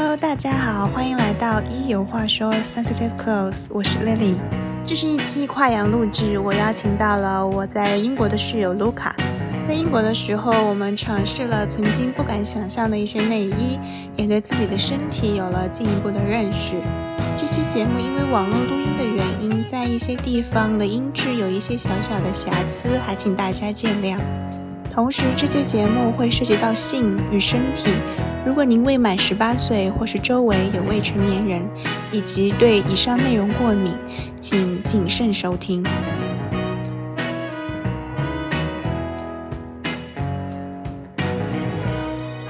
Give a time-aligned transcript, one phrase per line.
[0.00, 4.36] Hello，大家好，欢迎来到一有话说 Sensitive Clothes，我是 Lily。
[4.82, 9.12] 这是一期跨洋录制，我邀请到了我在英国的室友 Luca。
[9.60, 13.78] 在英国的时候，我们尝试了曾经不敢想象的一些内衣，
[14.16, 16.76] 也对自己的身体有了进一步的认识。
[17.36, 24.16] 这期节目因为网络录音的原因，在一些地方的音质有一些小小的瑕疵，还请大家见谅。
[24.92, 27.92] 同时，这期节目会涉及到性与身体。
[28.44, 31.68] 如果您未满十八岁，或是周围有未成年人，
[32.10, 33.92] 以及对以上内容过敏，
[34.40, 35.84] 请谨慎收听。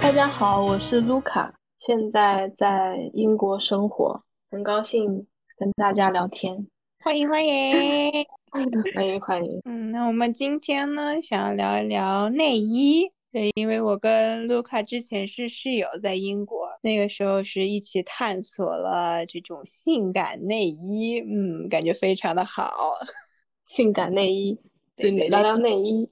[0.00, 1.52] 大家好，我是卢卡，
[1.86, 5.26] 现在在英国生活，很高兴
[5.58, 6.66] 跟大家聊天。
[7.04, 8.24] 欢迎欢迎
[8.94, 9.60] 欢迎欢迎。
[9.64, 13.12] 嗯，那我们今天呢，想要聊一聊内衣。
[13.32, 22.94] 对，因为我跟卢卡之前是室友，在英国，那个时候是一起探索了这种性感内衣，嗯，感觉非常的好。
[23.64, 24.58] 性感内衣，
[24.96, 26.10] 对，聊聊内衣。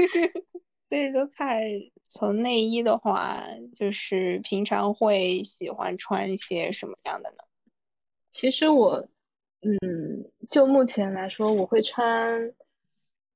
[0.88, 1.56] 对，卢卡
[2.08, 3.42] 从内衣的话，
[3.74, 7.44] 就是平常会喜欢穿一些什么样的呢？
[8.30, 9.06] 其实我，
[9.60, 12.52] 嗯，就目前来说，我会穿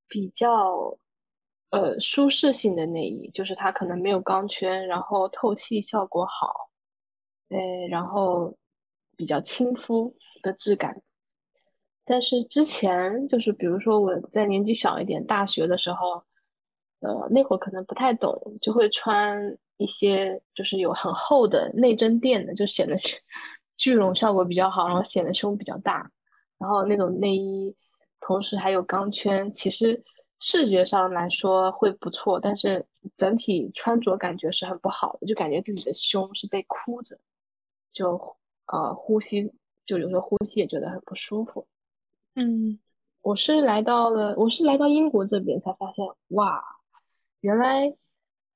[0.08, 0.98] 比较。
[1.72, 6.68] 呃，舒适性的内衣就是它可能没有钢圈，然后透气效果好，
[7.48, 8.56] 呃，然后
[9.16, 11.00] 比较亲肤的质感。
[12.04, 16.24] 但是之前就是比如说我在年纪小一点，大学的时候，
[16.98, 22.96] 呃，那会儿可能不太懂，就会穿一些就是有很厚的内增垫的，就显得
[23.78, 26.10] 聚拢效果比较好，然后显得胸比较大。
[26.60, 27.74] 然后那种内衣
[28.20, 30.04] 同时还有钢圈，其实。
[30.42, 37.18] 视觉上来说会不错，但是整体穿着感觉是很不好的，就感觉自己的胸是被箍着，
[37.92, 39.52] 就呃呼吸
[39.84, 41.66] 就有时候呼吸也觉得很不舒服。
[42.36, 42.78] 嗯，
[43.20, 46.64] 我是来到了，我是来到英国这边才发现，哇，
[47.42, 47.94] 原来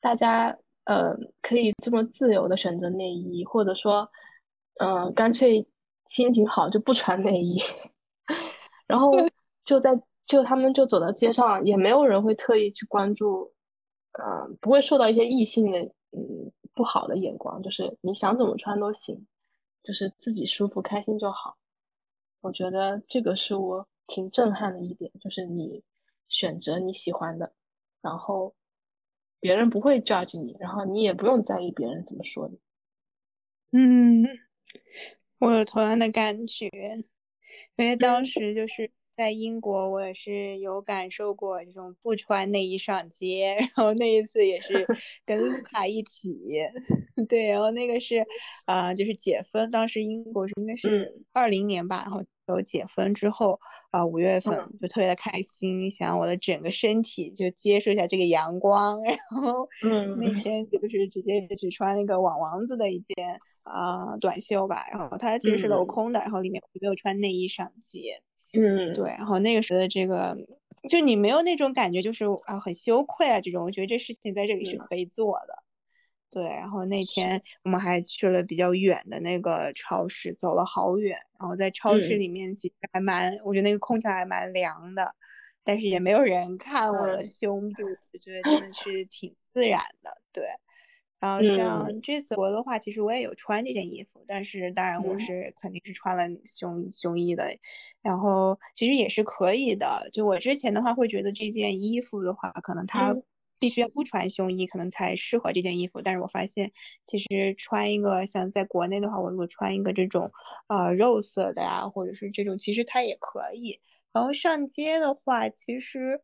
[0.00, 4.08] 大家呃可以这么自由的选择内衣，或者说
[4.80, 5.68] 嗯干脆
[6.08, 7.60] 心情好就不穿内衣，
[8.86, 9.12] 然后
[9.64, 10.02] 就在。
[10.26, 13.52] 就他们就走到街上，也没有人会特意去关注，
[14.12, 15.80] 嗯，不会受到一些异性的
[16.12, 19.26] 嗯不好的眼光，就是你想怎么穿都行，
[19.82, 21.58] 就是自己舒服开心就好。
[22.40, 25.84] 我觉得这个是我挺震撼的一点，就是你
[26.30, 27.52] 选择你喜欢的，
[28.00, 28.54] 然后
[29.40, 32.58] 别人不会 judge 你，然后你也不用在意别人怎么说你。
[33.72, 34.24] 嗯，
[35.38, 36.70] 我有同样的感觉，
[37.76, 38.90] 因为当时就是。
[39.16, 44.84] 在英国，我也是有感受过这种不穿内衣上街， 然后那一次也是
[45.24, 46.36] 跟卢卡 一起，
[47.28, 48.26] 对，然后那个是，
[48.66, 53.58] 啊，就是解封，当时英国是应该是二零年吧，然后有解封之后，
[53.90, 68.20] 啊，五月份就特别的开心，想我的整个身体就接受一下这个阳光， 然后，嗯，那天就是直接只穿那个网王子的一件啊短袖吧，然后它其实是镂空的，然后里面没有穿内衣上街。
[68.52, 70.36] 嗯，对，然后那个时候的这个，
[70.88, 75.62] 就你没有那种感觉，就是啊很羞愧啊这种，我觉得这事情在这里是可以做的。
[76.34, 85.14] 对，然后那天我们还去了比较远的那个超市，走了好远，然后在超市里面其实还蛮，我觉得那个空调还蛮凉的，
[85.62, 90.44] 但是也没有人看我的胸部，我觉得真的是挺自然的，对。
[91.20, 97.44] 然后像这次我的话，其实我也有穿这件衣服，但是当然我是肯定是穿了胸胸衣的，
[98.02, 100.10] 然后其实也是可以的。
[100.12, 103.16] 就我之前的话会觉得这件衣服的话，可能它
[103.64, 106.02] 必须要不穿胸衣，可能才适合这件衣服。
[106.02, 106.72] 但是我发现
[107.04, 110.30] 其实穿一个像在国内的话，我如果穿一个这种
[110.68, 113.80] 呃肉色的呀，或者是这种，其实它也可以。
[114.12, 116.20] 然后上街的话，其实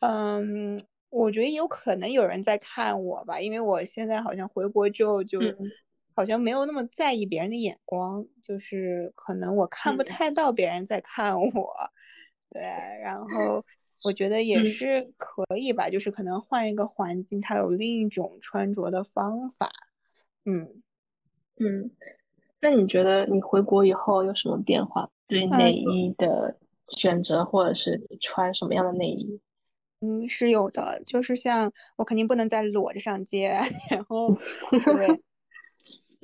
[0.00, 0.84] 嗯。
[1.14, 5.40] 我觉得有可能有人在看我吧，因为我现在好像回国之后就，
[6.16, 11.74] 好像没有那么在意别人的眼光，就是可能我看不太到别人在看我，
[12.48, 13.62] 对，然后
[14.02, 19.70] 我觉得也是可以吧，就是可能换一个环境，它有另一种穿着的方法，
[20.44, 20.82] 嗯
[21.60, 21.90] 嗯，
[22.60, 25.10] 那你觉得你回国以后有什么变化？
[25.28, 26.56] 对内衣的
[26.88, 29.40] 选择，或者是穿什么样的内衣？
[30.00, 33.52] 嗯，是有的，就是像我肯定不能再裸着上街，
[33.88, 34.34] 然后
[34.84, 35.22] 对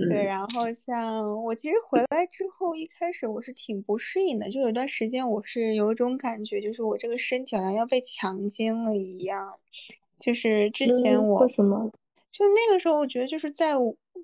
[0.08, 9.58] 对，然后像我其实回来之后，一开始我是挺不适应的，就有段时间我是有一种感觉，就是我这个身体好像要被强奸了一样，
[10.18, 11.90] 就是之前我为什么？
[12.30, 13.74] 就那个时候，我觉得就是在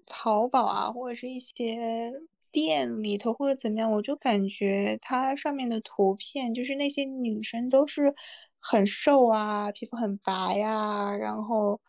[0.07, 2.13] 淘宝啊，或者是一些
[2.53, 8.15] 店里头或者怎么样，我就感觉它上面的图片，就是那些女生都是
[8.61, 11.81] 很瘦啊，皮肤很白呀，然后，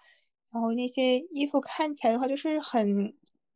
[0.51, 3.13] 然后那些衣服看起来的话，就是很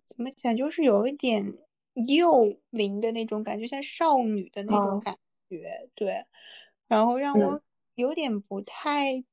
[0.10, 1.54] 怎么讲，就是有一点
[1.94, 5.16] 幼龄的那种感觉，像少女的那种感
[5.50, 6.26] 觉，对，
[6.88, 7.62] 然后让我
[7.96, 9.24] 有点不太。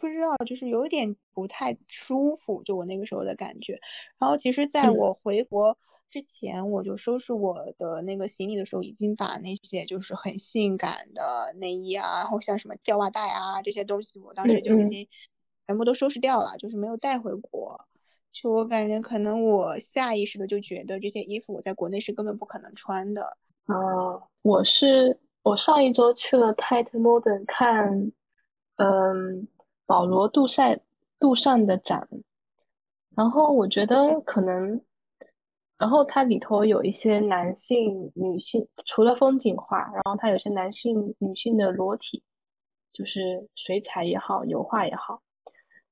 [0.00, 3.78] 不知道，就是有点不太舒服，就我那个时候的感觉。
[4.18, 5.78] 然后其实在我回国
[6.10, 15.06] 之前，我就收拾我的那个行李的时候，已经把那些就是很性感的内衣啊，然后像什么吊袜带啊这些东西，我当时就已经
[15.68, 17.86] 全部都收拾掉了，就是没有带回国。
[18.32, 23.22] 就我感觉，可能我下意识的就觉得这些衣服我在国内是根本不可能穿的。
[23.66, 23.76] 啊，
[24.42, 28.12] 我是我上一周去了 Tate Modern 看，
[28.76, 29.46] 嗯。
[29.84, 30.80] 保罗·杜塞
[31.18, 32.08] 杜尚的展，
[33.14, 34.80] 然后我觉得可能，
[35.76, 42.22] 然后它里头有一些男性、女性，除了风景画，然后它有些男性、女性的裸体，
[42.94, 45.20] 就是水彩也好，油画也好，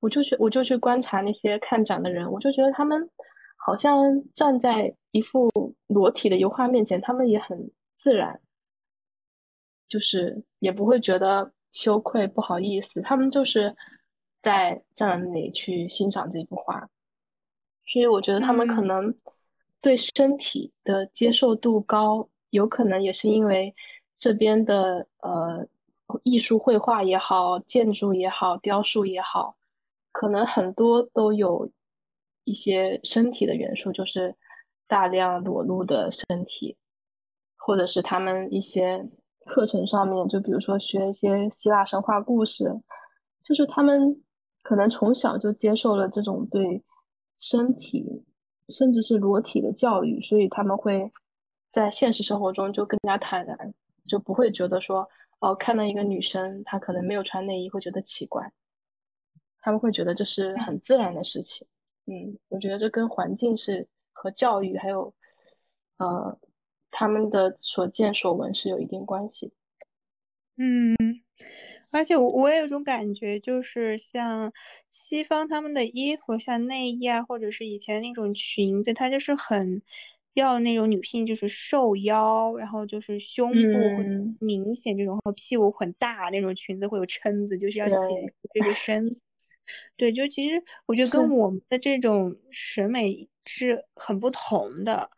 [0.00, 3.08] 我就去我就去观察那些看展的人，我就觉得他们
[3.56, 5.50] 好像站在一幅
[5.87, 8.41] 裸体的油画面前，他们也很自然，
[9.88, 11.52] 就是也不会觉得。
[11.73, 13.76] 羞愧，不好意思，他们就是
[14.43, 16.88] 在站在那里去欣赏这幅画，
[17.87, 19.14] 所以我觉得他们可能
[19.81, 23.76] 对身体的接受度高，有可能也是因为
[24.19, 25.69] 这边的呃
[26.25, 29.55] 艺术绘画也好，建筑也好，雕塑也好，
[30.12, 31.71] 可能很多都有
[32.45, 34.37] 一些身体的元素，就是
[34.87, 36.77] 大量裸露的身体，
[37.57, 39.09] 或者是他们一些。
[39.47, 42.79] 课程上面，就比如说学一些希腊神话故事，
[43.43, 44.23] 就是他们
[44.62, 46.85] 可能从小就接受了这种对
[47.39, 48.23] 身体
[48.69, 51.11] 甚至是裸体的教育，所以他们会
[51.73, 53.75] 在现实生活中就更加坦然，
[54.07, 55.09] 就不会觉得说
[55.41, 58.53] 哦，看到一个女生她可能没有穿内衣会觉得奇怪，
[59.61, 61.67] 他们会觉得这是很自然的事情。
[62.07, 65.15] 嗯，我觉得这跟环境是和教育还有
[65.99, 66.39] 呃。
[66.93, 69.53] 他们的所见所闻是有一定关系。
[70.57, 70.97] 嗯，
[71.93, 74.53] 而且我我也有种感觉，就是像
[74.91, 79.83] 西方他们的衣服，像内衣啊，或者是以前那种裙子，它就是很
[80.35, 83.57] 要那种女性就是瘦腰，然后就是胸部
[83.97, 89.23] 很明显这种，然后屁股很大那种裙子会有撑子，就是要显出这个身子。
[89.97, 95.11] 对，就其实我觉得跟我们的这种审美是很不同的。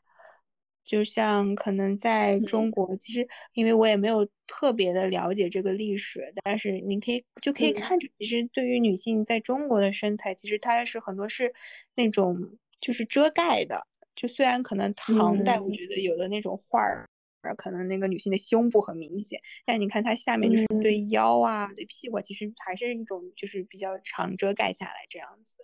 [0.85, 11.55] 就像可能在中国，其实因为我也没有特别的了解这个历史，但是你可以就可以看出，其实对于女性在中国的身材，其实它是很多是
[11.95, 13.87] 那种就是遮盖的。
[14.17, 17.09] 就虽然可能唐代，我觉得有的那种画儿，
[17.57, 25.59] 可能那个女性的胸部很明显，但你看她下面就是对腰啊、对屁股，其实还是一种就是比较长遮盖下来这样子。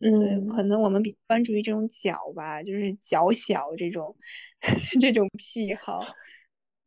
[0.00, 4.16] 嗯，可能我们比较关注于这种脚吧，就是脚小这种
[5.00, 6.02] 这种癖好。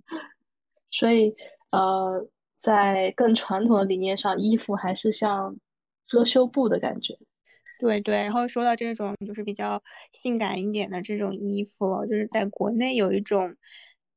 [0.91, 1.35] 所以，
[1.71, 2.27] 呃，
[2.59, 5.57] 在更传统的理念上，衣服还是像
[6.05, 7.17] 遮羞布的感觉。
[7.79, 13.55] 对对，然后说到这种就是比较性感一点的这种衣服，就是在国内有一种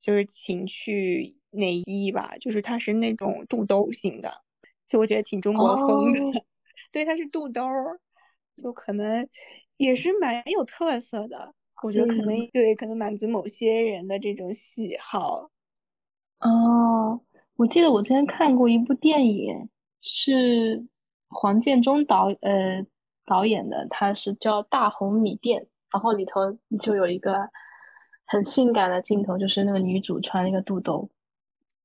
[0.00, 4.42] 就是情趣内衣吧，就是它是那种肚兜型的，
[4.86, 6.18] 就我觉得挺中国风的。
[6.90, 7.62] 对，它是肚兜。
[8.56, 9.26] 就可能
[9.78, 15.50] 也是蛮有特色的，我觉得可能对，可能满足某些人的这种喜好。
[16.40, 17.22] 哦，
[17.56, 19.70] 我记得我之前看过一部电影，
[20.02, 20.84] 是
[21.28, 22.84] 黄建中导呃
[23.24, 27.32] 导演的，他是叫《大红米店》，然后里头就有一个
[28.30, 31.10] 很性感的镜头，就是那个女主穿那个肚兜，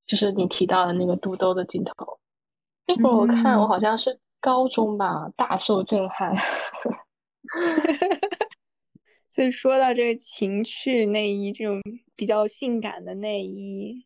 [0.05, 2.19] 就是你提到的那个肚兜的镜头。
[2.87, 4.19] 那会儿我看，我好像是。
[4.41, 6.35] 高中吧，大受震撼。
[9.27, 11.81] 所以说到这个情趣内衣，这种
[12.15, 14.05] 比较性感的内衣，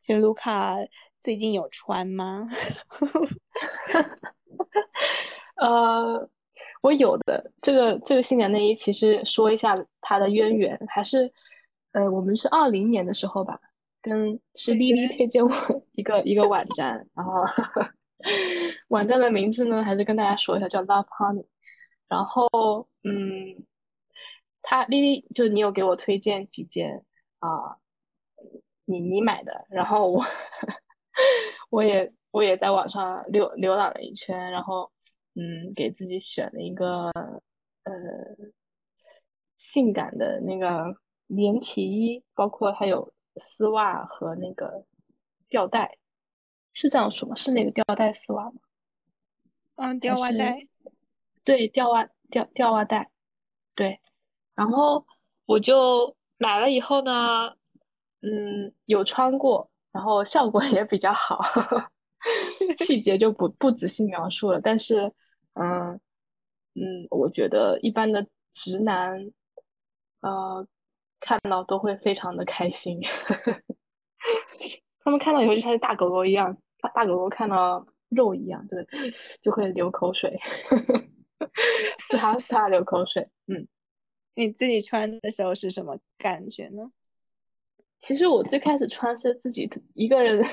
[0.00, 0.78] 就卢卡
[1.20, 2.48] 最近有穿吗？
[5.60, 6.30] 呃，
[6.80, 11.30] 我有的这个这个性感内衣，其实说一下它的渊源，还是
[11.94, 13.60] 呃，我们是二零年的时候吧，
[14.02, 15.50] 跟是丽丽推荐我
[15.92, 17.32] 一个一个网站，然后。
[18.88, 21.46] 网站的名字呢，还是跟大家说一下，叫 Love Honey。
[22.08, 23.66] 然后，嗯，
[24.62, 27.04] 他丽丽就你有给我推荐几件
[27.40, 27.76] 啊，
[28.86, 30.24] 你你买的，然后我
[31.68, 34.90] 我也我也在网上浏浏览了一圈，然后
[35.34, 37.10] 嗯，给自己选了一个
[37.82, 37.92] 呃
[39.58, 40.96] 性感的那个
[41.26, 44.84] 连体衣，包括还有丝袜和那个
[45.48, 45.98] 吊带，
[46.72, 47.34] 是这样说吗？
[47.36, 48.60] 是那个吊带丝袜吗？
[49.76, 50.66] 嗯，吊袜带。
[51.44, 53.10] 对，吊袜吊吊袜带，
[53.74, 54.00] 对。
[54.54, 55.04] 然后
[55.46, 57.50] 我就买了以后呢，
[58.22, 61.40] 嗯，有穿过，然后效果也比较好，
[62.86, 64.60] 细节就不不仔细描述了。
[64.60, 65.12] 但是，
[65.54, 66.00] 嗯
[66.74, 69.30] 嗯，我觉得一般的直男，
[70.20, 70.66] 呃，
[71.24, 73.00] 看到都会非常的开心，
[75.00, 78.86] 他们看到以后就像大狗狗一样，大大狗狗看到肉一样，对，
[79.40, 80.38] 就会流口水。
[82.10, 83.66] 擦擦流口水，嗯，
[84.34, 86.90] 你自己穿的时候是什么感觉呢？
[88.02, 90.46] 其实我最开始穿是自己一个人，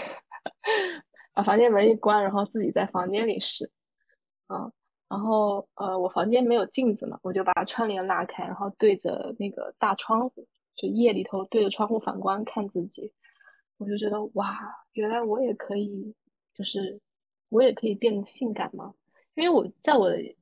[1.34, 3.72] 把房间门一关，然后自己在房间里试，
[4.48, 4.72] 啊，
[5.10, 13.13] 然后呃，我房间没有镜子嘛，我就把窗帘拉开，然后对着那个大窗户，就夜里头对着窗户反光看自己，
[13.78, 14.58] 我就觉得哇，
[14.94, 16.16] 原来我也可以，
[16.54, 17.00] 就是
[17.50, 18.94] 我也可以变得性感吗？
[19.36, 20.36] 因为我在我的。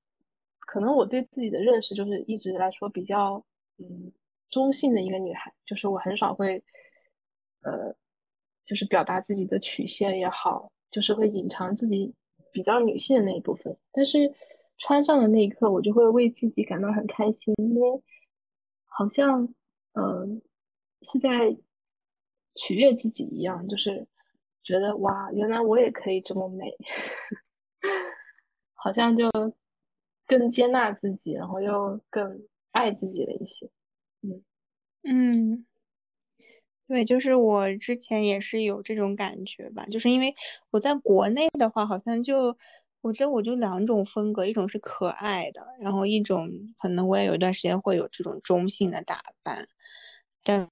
[0.72, 3.44] 可能我对自己的认识就是一直来说比较
[3.80, 4.12] 嗯
[4.52, 6.64] 中性的一个女孩，就是我很少会
[7.64, 7.96] 呃
[8.66, 12.14] 就是表达自己的曲线也好，就是会隐藏自己
[12.52, 13.80] 比较女性的那一部分。
[13.92, 14.32] 但是
[14.78, 18.04] 穿上的那一刻，我就会为自己感到很开心，因为
[18.86, 19.52] 好像
[20.00, 20.42] 嗯
[21.02, 21.58] 是在
[22.56, 24.08] 取悦自己一样，就是
[24.64, 26.76] 觉得哇，原来我也可以这么美，
[28.74, 29.30] 好像就。
[30.28, 33.72] 更接纳自己，然后又更爱自己了一些，
[34.22, 34.44] 嗯
[35.02, 35.66] 嗯，
[36.88, 40.36] 对，就是我之前也是有这种感觉吧，就是因为
[40.70, 42.60] 我在国内的话，好像就
[43.02, 49.68] 我觉得我就两种风格，一种是可爱的，然后一种可能我也有一段时间会有这种中性的打扮，
[50.44, 50.70] 但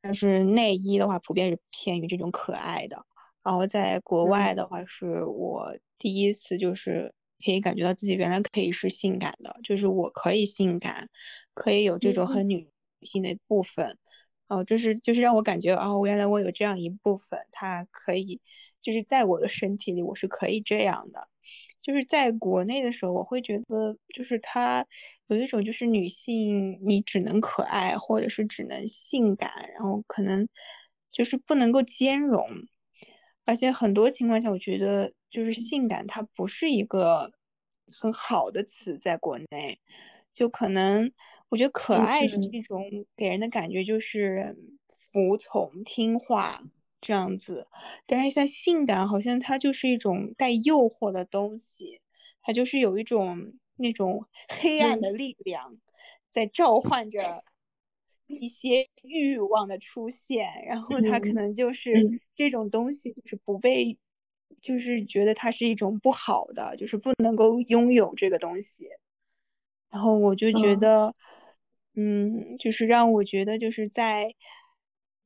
[0.00, 3.04] 但是内衣的话，普遍是偏于这种可爱的，
[3.42, 7.14] 然后在国外的话，是我第一次就是。
[7.42, 11.08] 可以感觉到自己原来可以是性感的，就是我可以性感，
[11.54, 12.68] 可以有这种很女
[13.00, 13.96] 性的部分，
[14.46, 18.42] 哦，就是就是让我感觉哦，原来我有这样一部分，它可以
[18.82, 21.30] 就是在我的身体里，我是可以这样的。
[21.82, 24.86] 就是在国内的时候，我会觉得就是它
[25.28, 30.48] 有一种就是女性你只能可爱，或者是只能性感，然后可能
[31.10, 32.46] 就是不能够兼容。
[33.46, 37.32] 而且很多情况下，我觉得就是性感，它不是一个
[37.90, 39.80] 很好的词，在国内，
[40.32, 41.10] 就可能
[41.48, 42.84] 我觉得可爱是一种
[43.16, 44.56] 给人的感觉就是
[45.12, 46.62] 服从、听话
[47.00, 47.66] 这样子，
[48.06, 52.00] 但是像性感，好像它就是一种带诱惑的东西，
[52.42, 55.78] 它就是有一种那种黑暗的力量
[56.30, 57.44] 在召唤着。
[58.32, 63.98] 一些欲望的出现，然后它可能就是这种东西，就是不被，
[64.60, 68.84] 就是觉得它是一种不好的，就是不能够拥有这个东西。
[69.90, 71.16] 然后我就觉得，
[71.96, 74.32] 嗯，就是让我觉得就是在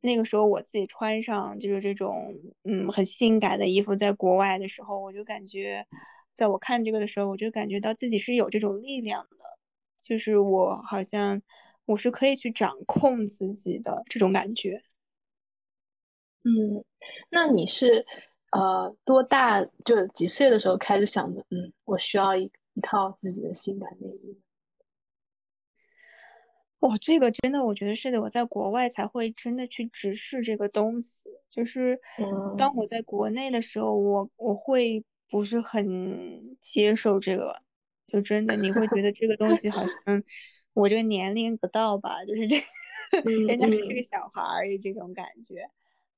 [0.05, 5.87] 那个时候我自己穿上就是这种嗯很性感的衣服，在国外的时候，我就感觉，
[6.35, 9.59] 在我看这个的时候，我就感觉到自己是有这种力量的，
[10.03, 11.43] 就是我好像。
[11.87, 14.81] 我是可以去掌控自己的这种感觉。
[16.43, 16.83] 嗯，
[17.29, 18.07] 那你是
[18.53, 24.41] 呃多大就几岁的时候开始想着，嗯，我需要一一套自己的性感内衣？
[26.85, 31.31] 哇，这个真的，我觉得是的，我在国外才会真的去直视这个东西。
[31.49, 31.99] 就是
[32.59, 37.57] 当我在国内的时候，我我会不是很接受这个。
[38.07, 40.23] 就真的你会觉得这个东西好 像
[40.75, 42.57] 我这个年龄不到吧，就是这
[43.49, 45.69] 人家还是个小孩儿这种感觉。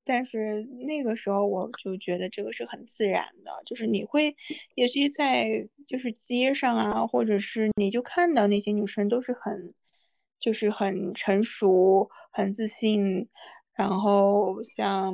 [0.05, 4.37] 但是那个时候我就觉得这个是很自然的，就是你会
[4.75, 9.73] 也许在就是街上啊，或者是你就看到那些女生都是很
[10.47, 13.29] 就是很成熟、很自信，
[13.75, 15.13] 然后像。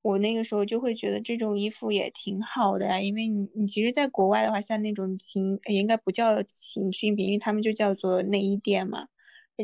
[0.00, 9.08] 我那个时候就会觉得这种衣服也挺好的呀，因为你你其实，在国外的话，像那种情应该不叫情趣品，因为他们就叫做内衣店嘛，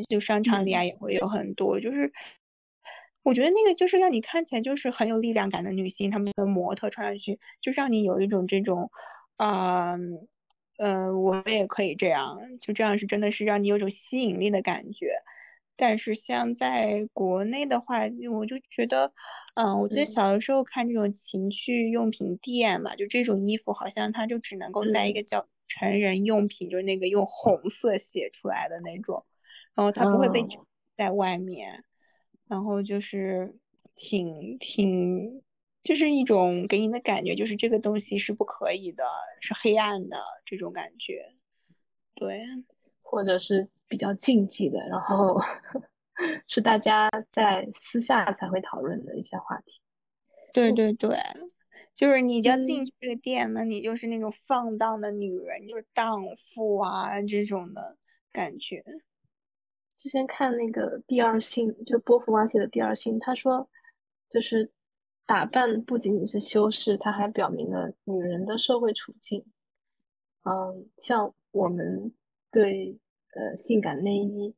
[0.09, 1.79] 就商场里啊也会有很多。
[1.79, 2.11] 就是
[3.23, 8.91] 我觉得那个就是让你看起来就是很有力量感的女性，她们的模特穿上去，就让你有一种这种，
[9.37, 10.27] 嗯
[10.77, 15.07] 嗯，我也可以这样，就这样是真的是让你有种吸引力的感觉。
[15.77, 17.99] 但是像在国内的话，
[18.31, 19.11] 我就觉得，
[19.55, 29.25] 嗯，我记得小的时候看这种情趣用品店嘛，就这种衣服好像它就只能够在一个叫成人用品，就是那个用红色写出来的那种，
[29.73, 30.45] 然后它不会被
[30.95, 31.83] 在外面，
[32.47, 33.57] 然后就是
[33.95, 35.41] 挺挺，
[35.85, 39.05] 就是一种给你的感觉，就是这个东西是不可以的，
[39.39, 41.31] 是黑暗的这种感觉，
[42.15, 42.41] 对，
[43.03, 45.39] 或者是比较禁忌的，然后
[46.49, 49.79] 是大家在私下才会讨论的一些话题。
[50.51, 51.15] 对对对，
[51.95, 57.97] 就是你要进去这个店呢，你就是那种放荡的女人，就是荡妇啊这种的
[58.31, 58.83] 感觉。
[59.97, 63.69] 之前看那个第二性，就波伏娃写的第二性，他说，
[64.29, 64.71] 就是
[65.25, 69.45] 打扮不仅仅是修饰，它还表明了女人的社会处境。
[70.43, 72.13] 嗯，像我们
[72.51, 72.99] 对
[73.33, 74.55] 呃性感内衣，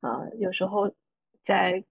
[0.00, 0.94] 啊，有时候
[1.42, 1.84] 在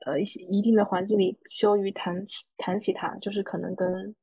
[0.00, 2.26] 呃一些一定的环境里羞于谈
[2.58, 4.14] 谈起它，就是可能跟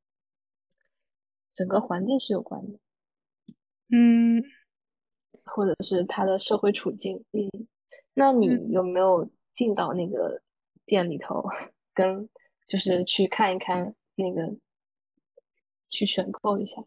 [1.53, 2.79] 整个环境是有关的。
[3.89, 4.43] 嗯，
[5.43, 7.67] 或者是他的社会处境，嗯。
[8.13, 10.41] 那你有没有进到那个
[10.85, 11.43] 店里头，
[11.93, 12.29] 跟
[12.67, 14.57] 就是去看一看那个，
[15.89, 16.83] 去选购一下？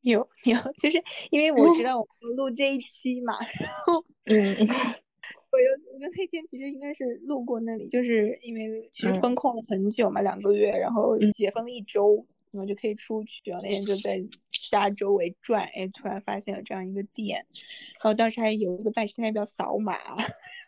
[0.00, 4.34] 有有，就是因为我知 道我们录这一期嘛，然后嗯，
[5.50, 14.22] 我有我跟那天其实应该是路过那里，就是因为其实封控了很久嘛，两个月，然后解封了一周，然后就可以出去，然后那天就在
[14.70, 17.46] 家周围转，哎，突然发现了这样一个店。
[17.94, 19.94] 然后当时还有一个办事代表扫码，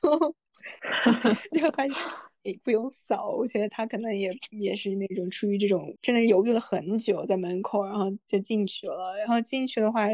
[1.52, 1.94] 就发现
[2.46, 3.34] 也不用扫。
[3.36, 9.16] 我觉得他可能也也是那种出于这种，真的是犹豫了很久在门口，然后就进去了。
[9.18, 10.06] 然后进去的话，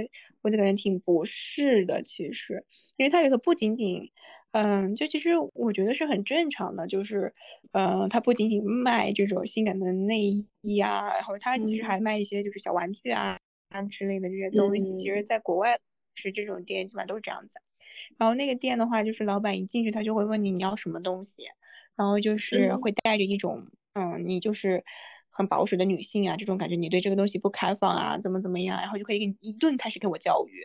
[0.43, 2.65] 我就感觉挺不适的，其实，
[2.97, 4.11] 因为它里头不仅仅，
[4.53, 7.33] 嗯，就其实我觉得是很正常的，就是，
[7.73, 10.21] 嗯，它不仅仅卖这种性感的内
[10.63, 13.39] 衣啊，然后它其实还卖一些就是小玩具啊
[13.71, 14.97] 啊之类的这些东西。
[14.97, 15.79] 其实，在国外。
[16.15, 17.59] 是这种店基本上都是这样子，
[18.19, 21.45] 然后那个店的话，就是老板一进去他就会问你你要什么东西，
[21.97, 24.85] 然后就是会带着一种嗯，你就是
[25.31, 30.65] 很保守的女性啊这种感觉，你对这个东西不开放啊，怎么怎么样，然后就可以一顿开始给我教育。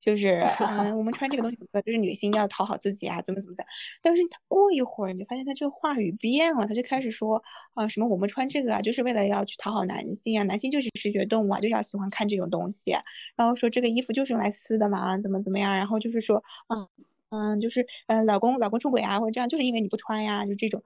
[0.00, 3.64] 就是，嗯， 我们穿这个东西怎么就是女性要讨好自己啊，怎么怎么怎
[4.02, 7.40] 但是他过一会儿，你就发现他这个话语变了，他就开始说，
[7.74, 12.90] 啊，什么我们穿这个啊，就是为了要去讨好男性啊，男性就是视觉动物啊，就是要喜欢看这种东西。
[13.36, 15.76] 然后说这个衣服就是用来撕的嘛，怎么怎么样？
[15.76, 16.88] 然后就是说，嗯
[17.32, 20.82] 嗯，就是，呃，老公老公出轨啊，或者这样，就是因为你不穿呀，就这种。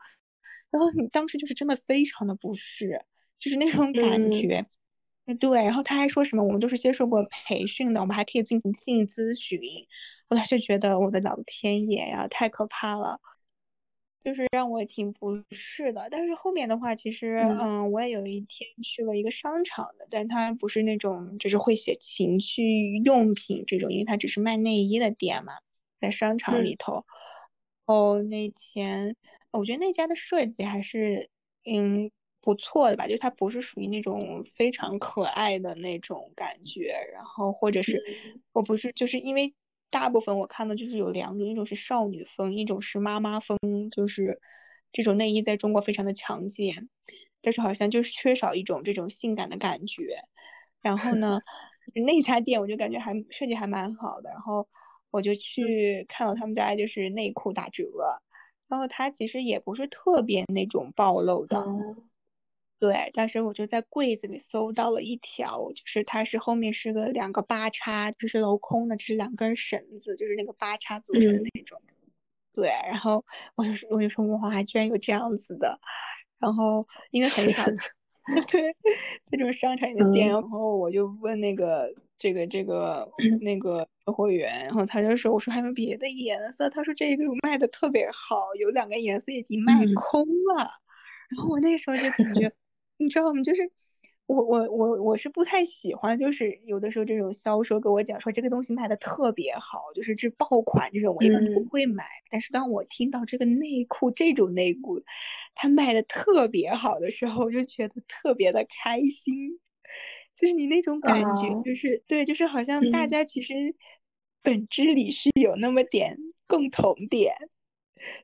[0.71, 3.01] 然后你当时就是真的非常的不适，
[3.41, 4.65] 就是那种感觉。
[5.41, 9.59] 对，然后他还说什么，我们都是接受过培训的，我们还可以进行性咨询。
[10.29, 13.21] 我当时觉得，我的老天爷呀，太可怕了，
[14.23, 16.07] 就是让我挺不适的。
[16.13, 25.55] 但是后面的话，其实，嗯，我也有一天去了一个商场的，但他不是那种就是会写情趣用品这种，因为他只是卖内衣的店嘛，
[25.99, 27.05] 在商场里头。
[27.87, 29.17] 哦，那天
[29.53, 31.31] 我觉得那家的设计还是，
[31.65, 32.11] 嗯。
[32.43, 38.01] 不错的吧，就它不是属于那种非常可爱的那种感觉，然后或者是
[38.53, 39.53] 我不是就是因为
[39.91, 43.59] 大部分我看到就是有两种，一种是少女风，一种是妈妈风，
[43.91, 44.41] 就是
[44.93, 46.89] 这种内衣在中国非常的常见，
[47.43, 50.17] 但是好像就是缺少一种这种性感的感觉。
[50.81, 51.41] 然后呢，
[52.07, 54.69] 那家店我就感觉还设计还蛮好的，然后
[55.17, 57.85] 我就去看到他们家就是内裤打折，
[58.69, 61.67] 然后它其实也不是特别那种暴露的。
[62.79, 71.81] 对，当时我就在柜子里搜到了一条，就是它是后面是个两个八叉，就是镂空的，这是两根绳子，就是那个八叉组成的那种。
[72.53, 73.25] 对，然后
[73.55, 75.81] 我就说，我就说哇，居然有这样子的，
[76.39, 77.65] 然后因为很少
[78.51, 78.77] 对
[79.31, 83.09] 这种商场里的店，然后我就问那个这个这个
[83.41, 90.27] 那个售货员，然后他就说，我说还有别的颜色，他说这个卖的特别好，有两个颜色已经卖空
[90.57, 90.71] 了，
[91.31, 92.53] 然后我那时候就感觉。
[92.99, 93.43] 你知道吗？
[93.43, 93.71] 就是
[94.25, 102.05] 我我我我是不太喜欢，就是有的时候这种销售跟我讲说这个东西卖的特别好，就是这爆款这种我一般不会买。
[102.31, 105.03] 但是当我听到这个内裤这种内裤，
[105.55, 109.61] 它卖的特别好的时候，我就觉得特别的开心。
[110.37, 113.75] 就是你那种感觉，就是对，就是好像大家其实
[114.43, 117.35] 本质里是有那么点共同点。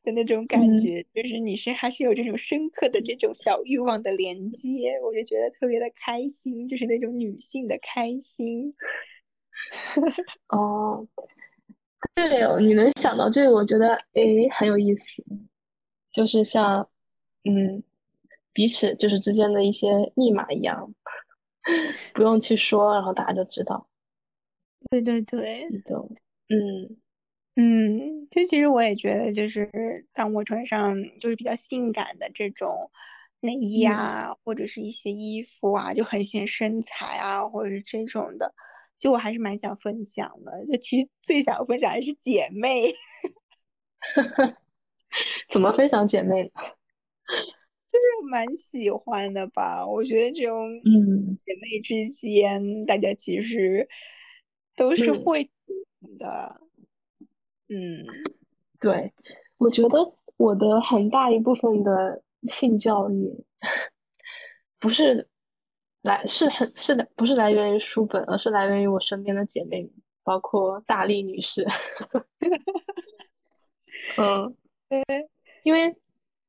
[0.04, 8.74] 的那种感觉，就是你是还是有这种深刻的这种小欲望的连接，我就觉得特别的开心，就是那种女性的开心。
[10.48, 11.08] 哦，
[12.14, 15.24] 对哦，你能想到这个，我觉得诶很有意思，
[16.12, 16.86] 就是像
[17.44, 17.82] 嗯
[18.52, 20.94] 彼此就是之间的一些密码一样，
[22.14, 23.88] 不用去说，然后大家就知道。
[24.90, 26.08] 对对对，就
[26.48, 26.98] 嗯。
[27.54, 29.68] 嗯，就其实我也觉得，就是
[30.14, 32.90] 当我穿上就是比较性感的这种
[33.40, 38.54] 内衣啊，或者是一些衣服啊，就很显身材啊，或者是这种的，
[38.98, 40.64] 就我还是蛮想分享的。
[40.64, 42.94] 就其实最想分享的是姐妹，
[45.52, 46.50] 怎么分享姐妹？
[47.92, 49.86] 就是蛮喜欢的吧。
[49.86, 53.86] 我觉得这种嗯姐妹之间，大家其实
[54.74, 55.50] 都是会
[56.18, 56.60] 的。
[57.68, 58.06] 嗯，
[58.80, 59.12] 对，
[59.58, 63.44] 我觉得我的很大一部分的性教育，
[64.78, 65.28] 不是
[66.00, 69.90] 来是很是的，不是来源于书本，而是来源于我身边的姐妹，
[70.22, 71.66] 包括大力女士。
[74.18, 74.56] 嗯，
[74.88, 75.04] 对，
[75.64, 75.94] 因为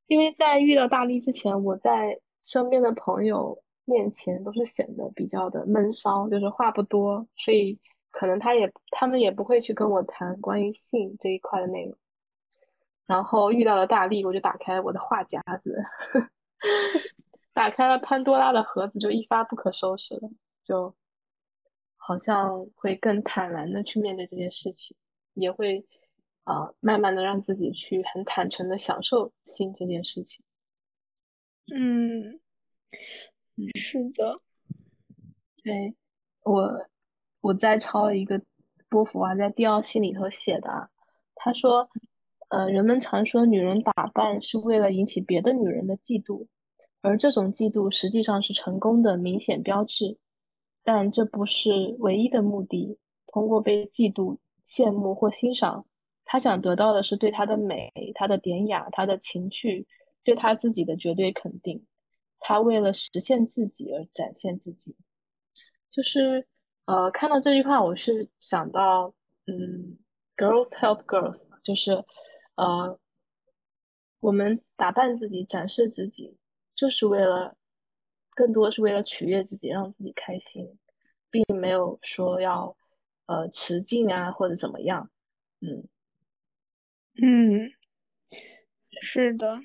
[0.06, 7.78] 因为在遇到大力之前，我在身边的朋友面前都是显得比较的闷骚，就是话不多，所以。
[8.16, 11.98] 可能他也，他们也不会去跟我谈关于性这一块的内容。
[13.06, 15.82] 然后遇到了大力，我就打开我的话匣子，
[17.52, 20.30] 打开了潘多拉的盒子，就一发不可收拾了。
[20.62, 20.94] 就
[21.96, 24.96] 好像会更坦然的去面对这件事情，
[25.34, 25.84] 也会
[26.44, 30.44] 啊，慢慢的让自己去很坦诚的享受性这件事情。
[31.74, 32.40] 嗯，
[33.74, 34.38] 是的，
[35.62, 35.94] 对
[36.42, 36.88] 我。
[37.40, 38.40] 我在抄一个
[38.88, 40.88] 波伏娃在《第二性》里头写的啊，
[41.34, 41.90] 他说，
[42.48, 46.46] 呃，人们常说女人打扮是为了引起别的女人的嫉妒，
[47.02, 50.16] 而这种嫉妒实际上是成功的明显标志，
[50.82, 52.98] 但这不是唯一的目的。
[53.26, 55.84] 通过被嫉妒、羡慕或欣赏，
[56.34, 59.86] 他想得到的是对他的美、他的典雅、他的情趣，
[60.24, 61.86] 对他自己的绝对肯定。
[62.40, 64.96] 他为了实现自己而展现自己，
[65.90, 66.48] 就是。
[66.86, 69.14] 呃，看到这句话，我是想到，
[69.46, 69.96] 嗯
[70.36, 72.04] ，girls help girls，就是，
[72.56, 72.98] 呃，
[74.18, 76.36] 我们打扮自己、展示自己，
[76.74, 77.56] 就是为了，
[78.34, 80.78] 更多是为了取悦自己，让自己开心，
[81.30, 82.76] 并没有说要，
[83.26, 85.10] 呃，持镜啊或者怎么样，
[85.60, 85.88] 嗯，
[87.22, 87.70] 嗯，
[89.00, 89.60] 是的，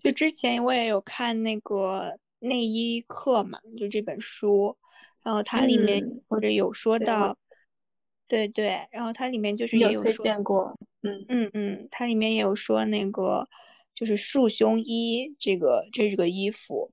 [0.00, 4.76] 就之前我也有看那个内衣课嘛，就这本书。
[5.22, 7.38] 然后它里面或者有说到，
[8.28, 10.26] 对对，然后它里面就是也有说，
[11.02, 13.48] 嗯嗯嗯，它里面也有说那个
[13.94, 16.92] 就是束胸衣这个这个衣服，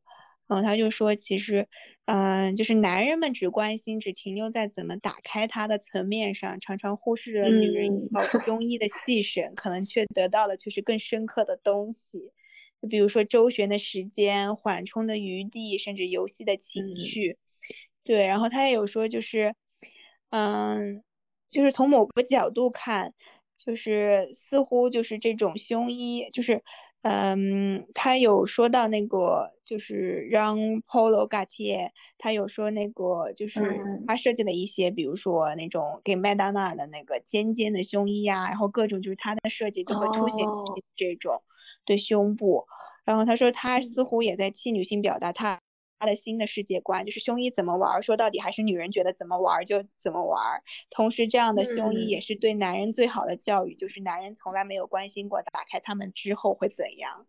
[0.51, 1.65] 然后他就说其实，
[2.05, 8.21] 嗯，就是男人们只关心只停留在怎么打开它的层面上，常常忽视了女人一套。
[8.45, 12.33] 胸衣的细审，可能却得到的却是更深刻的东西，
[12.81, 17.37] 就比如说周旋的时间、缓冲的余地，甚至游戏的情趣。
[18.03, 19.53] 对，然后他也有说，就是，
[20.31, 21.01] 嗯，
[21.49, 23.13] 就是从某个角度看，
[23.57, 26.61] 就是似乎就是这种胸衣，就是，
[27.03, 33.61] 嗯，他有说到那个，就是让 Polo Gatie，他有说那个，就是
[34.05, 40.47] 他设计的一些，比如说那种给麦当娜的那个尖尖的胸衣呀，然后各种就是他的设计都会凸显
[40.95, 41.41] 这种
[41.85, 42.65] 对胸部，
[43.03, 45.59] 然后他说他似乎也在替女性表达他。
[46.01, 50.63] 他的新的世界观就是胸衣怎么玩，说到底还是女人觉得怎么玩就怎么玩。
[50.89, 57.27] 同时，这样的胸衣也是对男人最好的教育，就是男人从来没有关心过打开他们之后会怎样。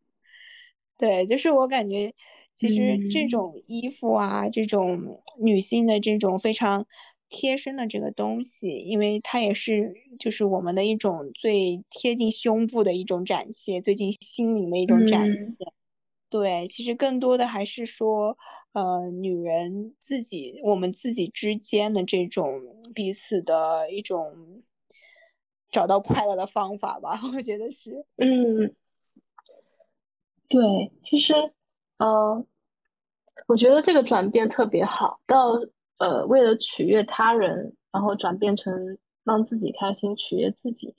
[0.96, 2.14] 对，就是我感觉，
[2.56, 6.86] 其实这种衣服啊，这种女性的这种非常
[7.28, 15.72] 贴身的这个东西，因为它也是就是我们的一种最贴近胸部的一种展现，最近心灵的一种展现。
[16.32, 18.38] 对，其实更多的还是说，
[18.72, 22.62] 呃，女人自己，我们自己之间的这种
[22.94, 24.62] 彼此的一种
[25.70, 28.06] 找到快乐的方法吧， 我觉得是。
[28.16, 28.74] 嗯，
[30.48, 31.34] 对，其实，
[31.98, 32.46] 呃，
[33.46, 35.60] 我觉得这个转变特别好，到
[35.98, 40.94] 呃，为了取悦他人，然后转变成让自己开心，取悦自己。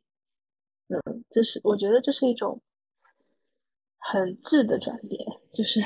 [0.89, 2.61] 嗯，这是我觉得这是一种。
[4.11, 5.19] 很质的转变，
[5.53, 5.81] 就是，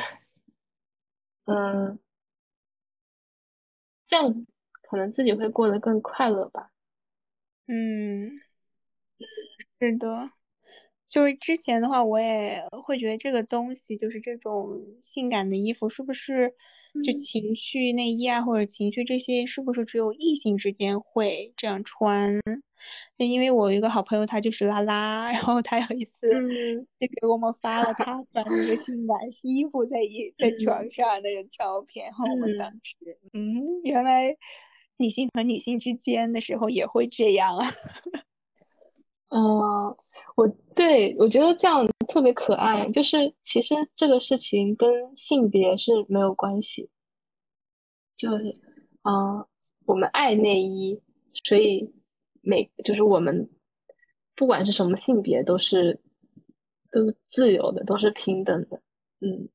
[1.45, 1.97] 嗯，
[4.07, 4.45] 这样
[4.81, 6.71] 可能自己会过得更快乐吧。
[7.67, 8.41] 嗯，
[9.79, 10.27] 是的。
[11.09, 16.53] 就是之前的话，我也会觉得这个东西，就是这种性感的衣服，是不是
[17.03, 22.39] 就情趣内衣啊，或者情趣这些，是不是只有异性之间会这样穿？
[23.17, 26.11] 因为我有一个好朋友，他就是拉拉，然后他有一次
[26.99, 34.37] 就给我们发了他穿那个性感衣服在一在床上那个照片，然后我们当时，嗯，原来
[34.97, 37.71] 女性和女性之间的时候也会这样啊。
[39.29, 39.95] 嗯，
[40.37, 42.91] 我对我觉得这样特别可爱。
[42.91, 46.91] 就是其实这个事情跟性别是没有关系，
[48.15, 48.59] 就是
[49.01, 49.47] 啊，
[49.87, 51.01] 我们爱内衣，
[51.43, 51.91] 所以
[52.41, 53.49] 每就是我们
[54.35, 55.99] 不管是什么性别，都是
[56.91, 58.79] 都是自由的，都是平等的。
[59.19, 59.49] 嗯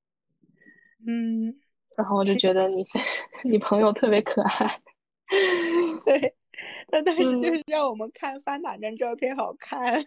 [1.07, 1.61] 嗯，
[1.97, 2.85] 然后我就觉得你
[3.49, 4.83] 你朋友特别可爱。
[6.05, 6.35] 对。
[6.88, 10.03] 他当时就是让我们看发哪张照片好看，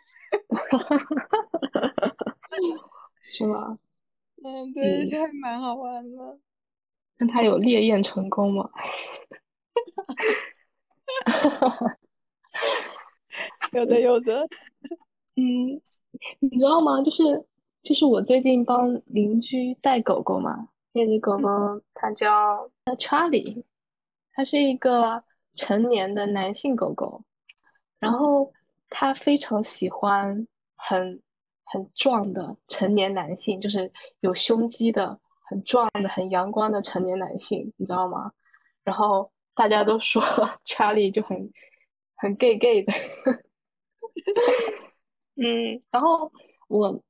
[3.23, 3.77] 是吗？
[4.43, 6.39] 嗯，对，还蛮好玩的。
[7.17, 8.69] 那他有烈焰成功吗？
[13.73, 14.47] 有的，有的。
[15.36, 15.81] 嗯，
[16.39, 17.01] 你知道吗？
[17.01, 17.45] 就是
[17.81, 23.65] 就是我最近帮邻居带狗狗嘛，那只狗狗它叫叫查理，
[24.34, 25.23] 它是一个。
[25.55, 27.23] 成年的男性狗狗，
[27.99, 28.51] 然后
[28.89, 31.21] 他非常喜欢很
[31.63, 38.31] 很壮的成年男性，就是有胸肌的、很壮的、很阳光的成年男性，你知道吗？
[38.83, 40.21] 然后大家都说
[40.65, 41.51] 查理就很
[42.15, 42.93] 很 gay gay 的，
[45.35, 46.31] 嗯，然后
[46.67, 47.01] 我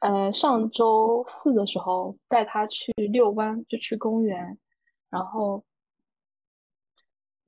[0.00, 4.56] 呃上周四的时候带他去遛弯，就去公园，
[5.10, 5.64] 然后。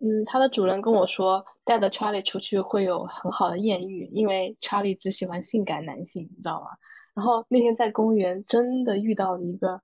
[0.02, 6.68] 嗯，它的主人跟我说，带着查理出去会有很好的艳遇，因为查理只喜欢性感男性，你知道吗？
[7.14, 9.82] 然后那天在公园真的遇到了一个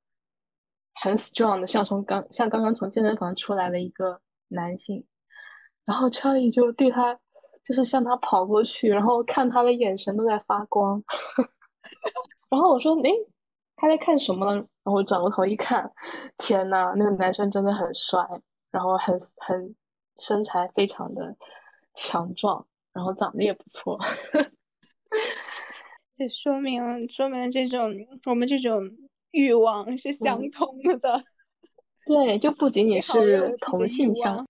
[0.95, 5.07] 很 strong 的，像从刚像刚刚从健身房出来的一个男性，
[5.85, 7.19] 然后查理就对他
[7.63, 11.03] 就是向他跑过去，然后看他的眼神都在发光，
[12.49, 13.11] 然后我说，诶，
[13.77, 14.55] 他在看什么呢？
[14.83, 15.93] 然后我转过头一看，
[16.39, 18.27] 天呐，那个男生真的很帅，
[18.71, 19.75] 然后很很。
[20.19, 21.37] 身材非常的
[21.95, 23.99] 强壮，然后长得也不错，
[26.17, 27.93] 这说明说明这种
[28.25, 28.91] 我们这种
[29.31, 31.23] 欲望是相通的。
[32.07, 34.47] 对，就不仅仅是同性相，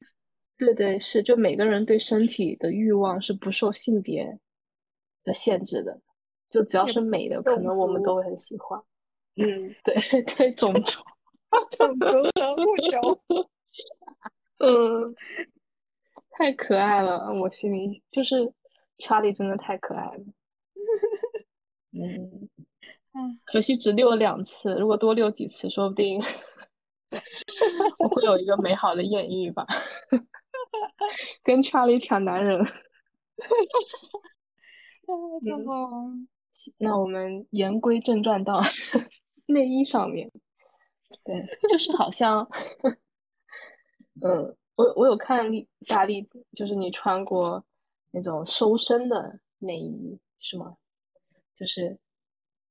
[0.58, 4.38] 对对是，就每个人对身体的欲望是不受性别
[5.24, 6.00] 的限制的，
[6.50, 8.82] 就只要是美的，可能我们都会很喜欢。
[9.36, 9.46] 嗯，
[9.84, 11.02] 对 对，种族，
[11.76, 12.06] 种族
[12.38, 13.20] 和物种，
[14.58, 15.14] 嗯。
[16.38, 18.52] 太可爱了，我心里就是
[18.98, 20.18] 查理真的太可爱了。
[21.92, 22.50] 嗯，
[23.46, 26.20] 可惜只遛了两次，如果多遛几次，说不定
[27.98, 29.66] 我会有一个美好的艳遇吧。
[31.42, 32.66] 跟查理抢男人。
[36.78, 38.60] 那我们言归正传到
[39.46, 40.30] 内衣上面，
[41.24, 42.46] 对，就是好像，
[44.20, 44.54] 嗯。
[44.76, 45.46] 我我有看
[45.88, 47.64] 大力，就是你穿过
[48.10, 50.76] 那种收身的内衣是吗？
[51.56, 51.98] 就是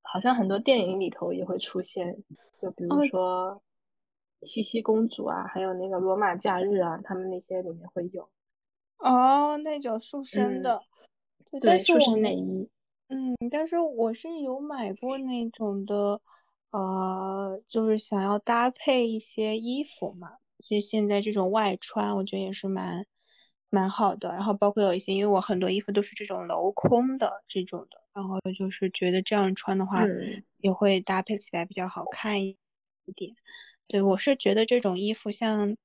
[0.04, 2.24] 好像很多电影里头也会出现，
[2.62, 3.62] 就比如说
[4.41, 8.30] 七夕公主啊，还有那个罗马假日啊，他们那些里面会有。
[9.00, 10.84] 哦，那种塑身的，
[11.60, 12.70] 对，塑身内衣。
[13.08, 16.22] 嗯，但是我是有买过那种的，
[16.72, 20.38] 呃，就是想要搭配一些衣服嘛。
[20.65, 23.06] 就现在这种外穿，我觉得也是蛮
[23.69, 24.30] 蛮好的。
[24.30, 30.10] 然后包括有一些，因为我很多衣服都是这种镂空的这种的，然后就是觉得这样穿的话，
[30.58, 32.58] 也会搭配起来比较好看一
[33.15, 33.36] 点。
[33.88, 35.78] 对我是觉得这种衣服，像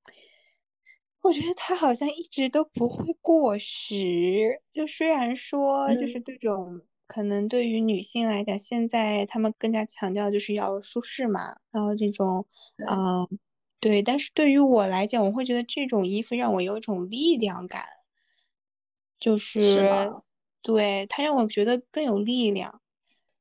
[1.23, 4.63] 我觉得它好像一直都不会过时。
[4.73, 12.47] 就虽然说，就是这种可能对于女性来讲，现在她们更加强调就是要舒适嘛，然后这种
[12.87, 13.39] 嗯。
[13.81, 17.83] 对，但是对于我来讲，我会觉得这种衣服让我有一种力量感，
[19.19, 19.89] 就是
[20.61, 22.83] 对它让我觉得更有力量。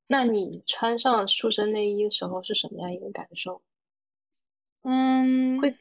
[0.08, 3.62] 那你穿上塑身内衣的时候是什么样一个感受？
[4.84, 5.76] 嗯，会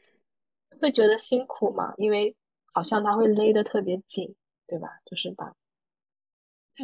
[0.81, 1.93] 会觉得辛苦吗？
[1.97, 2.35] 因为
[2.73, 4.35] 好像它会勒得特别紧，
[4.67, 4.89] 对吧？
[5.05, 5.55] 就是把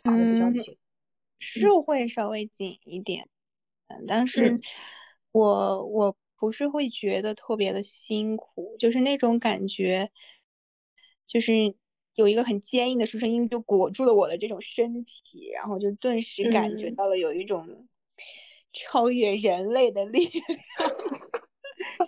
[0.02, 0.78] 绑的比较紧，
[1.40, 3.28] 是会稍微紧一点，
[3.90, 4.62] 嗯但是
[5.34, 6.16] 我我。
[6.38, 10.12] 不是会觉得特别的辛苦，就是那种感觉，
[11.26, 11.54] 就是
[12.14, 17.88] 有一个很坚硬的书生音就裹住了我的这种身体，然后就顿时感觉到了有一种
[18.74, 20.44] 超越人类的力量，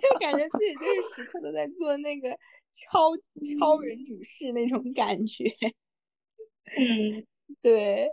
[0.02, 2.38] 就感觉自己就是时刻都在做那个
[2.74, 3.16] 超
[3.60, 5.46] 超人女士那种感觉。
[6.78, 7.26] 嗯，
[7.62, 8.12] 对。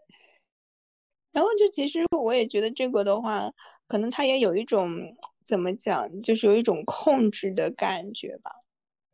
[1.32, 3.52] 然后就其实我也觉得这个的话，
[3.88, 5.16] 可能它也有一种。
[5.44, 6.22] 怎么讲？
[6.22, 8.50] 就是有一种控制的感觉吧，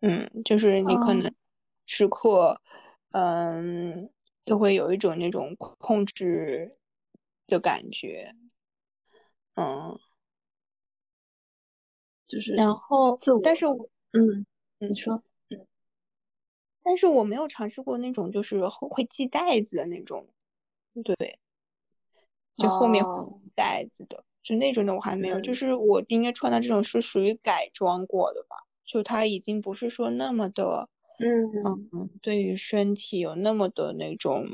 [0.01, 1.33] 嗯，就是你可能
[1.87, 2.61] 时刻，
[3.13, 4.11] 嗯，
[4.45, 6.77] 都会有一种那种控制
[7.47, 8.33] 的感觉，
[9.55, 9.99] 嗯，
[12.29, 14.47] 就是然后，但是我嗯，
[14.79, 15.67] 你说，嗯，
[16.83, 20.29] 但是我没有尝试过那种就是会系带子的那种，
[21.05, 21.39] 对，
[22.57, 23.05] 就后面
[23.55, 30.89] 带子的，就那种的我还没有，就是我应该穿的这种是属于改装过的吧，就它已经不是说那么的。
[31.63, 34.47] 嗯嗯，对于身体有那么多那种，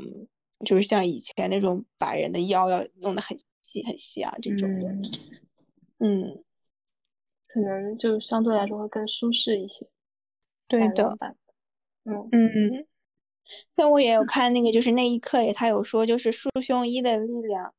[0.65, 5.09] 就是像以前那种把人的腰要弄得很细很细啊这种的，
[5.99, 6.43] 嗯，
[7.47, 9.87] 可能就相对来说会更舒适一些。
[10.67, 11.17] 对的，
[12.03, 12.85] 嗯嗯，
[13.73, 17.73] 但我也有看那个，就是那一刻也他有说，就是束胸衣的力量，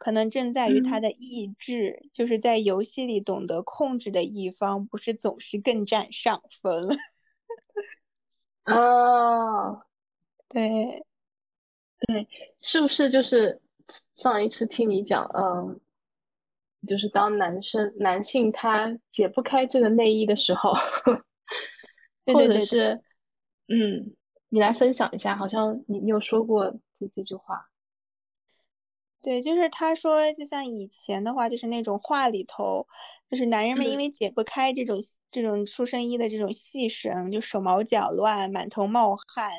[0.00, 6.88] 可能正在于他的意志，就是在游戏里懂得控制的一方，不是总是更占上风。
[8.62, 9.84] 啊，
[10.48, 11.04] 对，
[11.98, 12.26] 对，
[12.62, 13.60] 是不是就是
[14.14, 15.78] 上一次听你讲，嗯，
[16.88, 20.72] 就是当男生男性他解不开这个内衣的时候，
[22.24, 23.02] 或者是，
[23.68, 24.16] 嗯，
[24.48, 27.69] 你来分享一下，好像你你有说过这这句话。
[29.22, 32.86] 对，就是他说，就像以前的话，就是那种话里头，
[33.30, 34.96] 就是男人们因为解不开这种
[35.30, 39.50] 这种束身衣的这种细绳，就手忙脚乱，满头冒汗，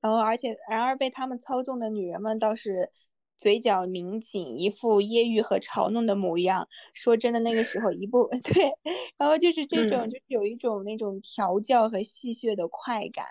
[0.00, 2.90] 然后而且然而被他们操纵的女人们倒是
[3.36, 6.66] 嘴角抿紧，一副揶揄和嘲弄的模样。
[6.94, 8.72] 说真的，那个时候一部 对，
[9.18, 13.26] 然后就是这种，就是有一种那种调教和戏谑的快感。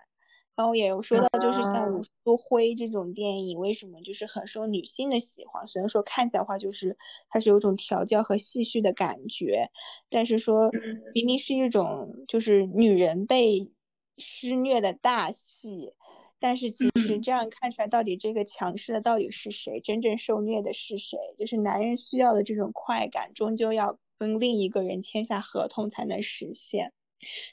[0.56, 5.68] 然后也有说到，就是像《武术灰》这种电影，为什么就是很受女性的喜欢？
[5.68, 6.98] 虽然说看起来话，就是
[7.30, 9.72] 它是有种调教和戏谑的感觉，
[10.10, 10.70] 但是说
[11.14, 13.72] 明明是一种就是女人被
[14.18, 15.94] 施虐的大戏，
[16.40, 19.80] 但是其实这样看出来，到底这个强势的到底是谁？
[19.80, 21.18] 真正受虐的是谁？
[21.40, 26.92] 就是男人需要的这种快感，终究要跟另一个人签下合同才能实现。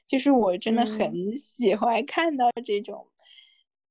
[0.06, 3.08] 就是我真的很喜欢看到这种，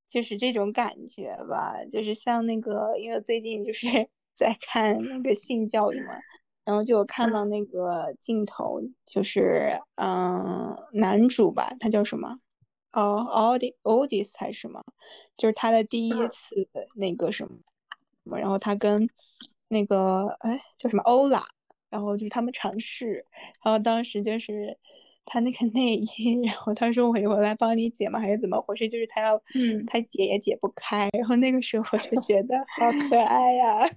[0.10, 1.84] 就是这种感觉吧。
[1.92, 3.88] 就是像那个，因为最近就是
[4.36, 6.14] 在看那个性教育嘛，
[6.64, 12.40] 然后就有看到那个镜头，就是嗯，男主吧，他叫什么？
[12.94, 14.84] 哦，Audi Odis 还是什么？
[15.36, 17.48] 就是他的第一次那个什
[18.24, 19.10] 么，然后他跟
[19.68, 21.44] 那个哎叫什么欧拉，
[21.90, 23.26] 然后就是他们尝试，
[23.64, 24.78] 然后当时就是。
[25.30, 28.20] 他那个内衣，然后他说我我来帮你解嘛？
[28.20, 28.88] 还是怎么回事？
[28.88, 31.10] 就是他要，嗯，他解也解不开。
[31.12, 33.90] 然后那个时候我就觉得 好可爱呀，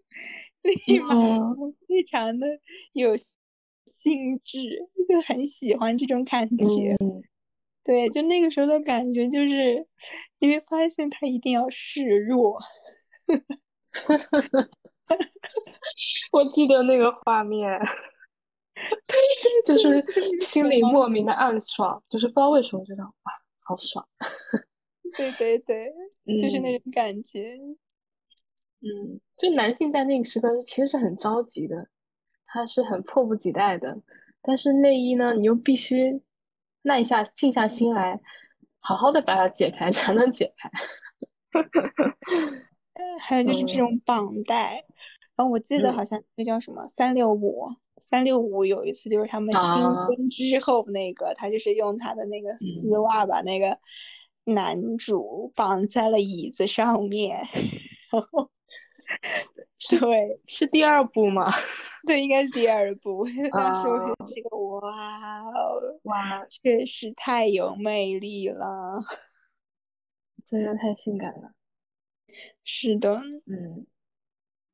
[0.62, 1.14] 立马
[1.86, 2.46] 非常的
[2.94, 6.96] 有兴致，就很喜欢这种感觉。
[7.84, 9.86] 对，就那个时候的感觉，就是
[10.38, 12.58] 你会发现他一定要示弱。
[16.32, 17.78] 我记得那个画面。
[19.66, 20.02] 就是
[20.40, 23.12] 心里莫名的暗爽，就是不知道为什么觉得哇，
[23.60, 24.08] 好爽。
[25.16, 25.92] 对对对，
[26.40, 27.58] 就是那种感觉。
[28.80, 31.88] 嗯，就男性在那个时刻其实是很着急的，
[32.46, 34.00] 他是很迫不及待的。
[34.40, 36.22] 但是内衣呢，你又必须
[36.82, 38.20] 耐下静下心来，
[38.80, 40.70] 好好的把它解开，才能解开。
[43.20, 44.84] 还有就是这种绑带，
[45.36, 47.68] 然后我记得好像那叫什么三六五。
[48.12, 53.78] 三六五有一次就是他们新婚之后，那个他就是用他的那个丝袜把那个
[54.44, 57.38] 男主绑在了椅子上面，
[58.10, 58.50] 然后
[59.98, 61.50] 对，是第二部吗？
[62.06, 63.24] 对，应该是第二部。
[63.24, 65.42] 当时我觉得这个哇
[66.02, 69.02] 哇，确实太有魅力了，
[70.44, 71.54] 真的太性感了。
[72.62, 73.86] 是的，嗯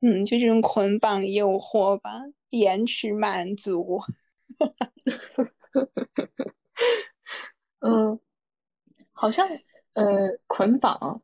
[0.01, 2.20] 嗯，就这种捆绑诱惑吧。
[2.50, 4.00] 延迟满足，
[7.80, 8.20] 嗯，
[9.12, 9.48] 好像
[9.94, 11.23] 呃捆绑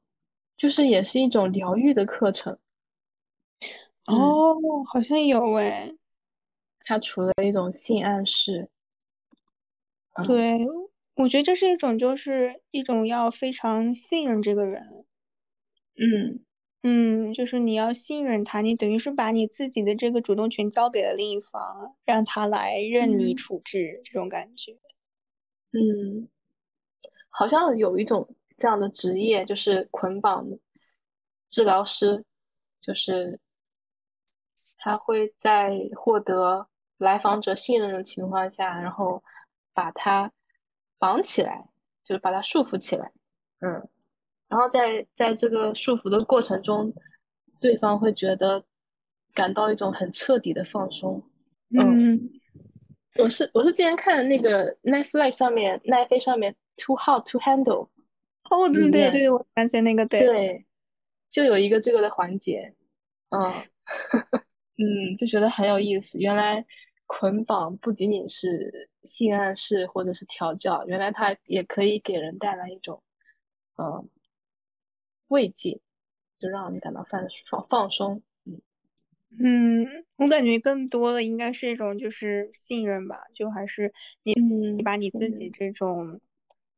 [0.57, 2.59] 就是也是一种疗愈的课程。
[4.07, 4.55] 哦，
[4.92, 5.90] 好像有哎。
[6.86, 8.68] 它除了一种性暗示，
[10.26, 10.59] 对，
[11.16, 14.82] 我觉得这是一种，就是一种要非常信任这个人。
[15.96, 16.44] 嗯。
[16.87, 24.78] 嗯，就是你要信任他，你等于是把你自己的这个主动权交给了另一方，让他来任你处置，这种感觉。
[25.72, 26.28] 嗯，
[27.30, 30.47] 好像有一种这样的职业，就是捆绑
[31.49, 32.26] 治疗师，
[32.82, 33.41] 就是
[34.76, 36.68] 他会在获得
[36.99, 39.24] 来访者信任的情况下，然后
[39.72, 40.32] 把他
[40.99, 41.66] 绑起来，
[42.05, 43.11] 就是把他束缚起来，
[43.61, 43.89] 嗯。
[44.55, 46.94] 然后在在这个束缚的过程中，
[47.61, 48.64] 对方会觉得
[49.34, 51.28] 感到一种很彻底的放松。
[51.76, 52.30] 嗯，
[53.20, 57.88] 我是我是之前看那个 Netflix 上面奈飞上面 Too Hot to Handle。
[58.48, 60.66] 哦，对对对，我发现那个对，对，
[61.32, 62.76] 就有一个这个的环节，
[63.30, 63.50] 嗯
[64.78, 66.20] 嗯，就觉得很有意思。
[66.20, 66.64] 原来
[67.07, 73.02] 捆绑不仅仅是性暗示或者是调教，原来它也可以给人带来一种
[73.78, 74.09] 嗯
[75.29, 75.81] 慰藉，
[76.39, 78.22] 就让你感到放放放松。
[78.45, 78.61] 嗯
[79.39, 86.20] 嗯，我感觉更多的应该是一种就是信任吧，就还是你你把你自己这种。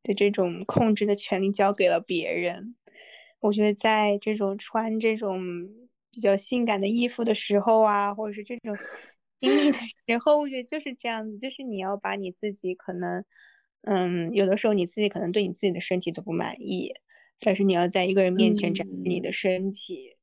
[0.03, 2.75] 的这种控制的权利交给了别人，
[3.41, 5.41] 我觉得在这种穿这种
[6.11, 8.79] 比较性感的衣服的时候啊，或者是这种
[9.41, 13.25] 亲密的时候，我觉得就是这样子，就是你要把你自己可能，
[13.81, 16.93] 嗯，有的时候你自己可能对你自己的身体都不满意，
[17.39, 20.15] 但是你要在一个人面前展示你的身体，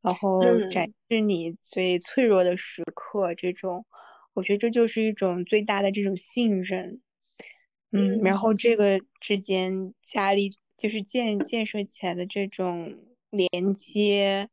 [0.00, 3.84] 然后展示你最脆弱的时刻，这种，
[4.34, 7.00] 我觉得这就是一种最大的这种信任。
[7.90, 12.96] 嗯，然后这个之间家里就是建建设起来的这种
[13.28, 14.48] 连接，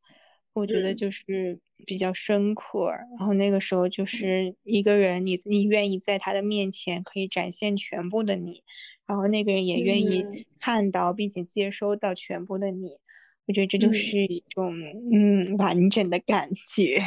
[0.51, 2.89] 我觉得就是比较深刻。
[3.18, 8.62] 然后那个时候就是一个人，你你愿意在他的面前可以展现全部的你，
[9.10, 12.99] 然后那个人也愿意看到并且接收到全部的你。
[13.47, 14.76] 我觉得这就是一种
[15.12, 17.01] 嗯完整的感觉。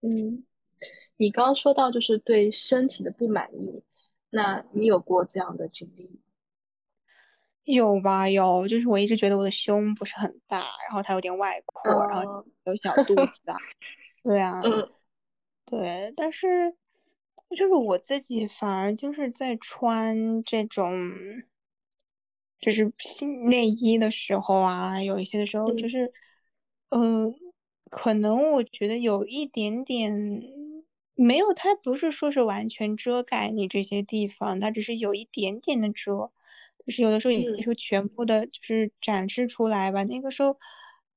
[0.00, 0.44] 嗯，
[1.16, 3.84] 你刚刚说到就是对身体的不满意。
[4.30, 6.18] 那你有过这样的经历？
[7.62, 10.58] 有吧，有，就是我一直觉得我的胸不是很大，
[10.88, 13.54] 然后它有点外扩，然后有小肚子啊，
[14.24, 14.60] 对啊，
[15.66, 16.74] 对，但是
[17.56, 20.92] 就是我自己反而就是在穿这种
[22.58, 26.12] 就是新内衣的时候啊，有一些的时候就是，
[26.90, 27.34] 嗯，
[27.90, 30.42] 可能我觉得有一点点。
[31.14, 36.32] 没有，它不是说是完全遮盖你这些地方，它只是有一点点的遮，
[36.78, 40.04] 但是有的时候也会全部的，就是展示出来吧。
[40.04, 40.58] 那个时候，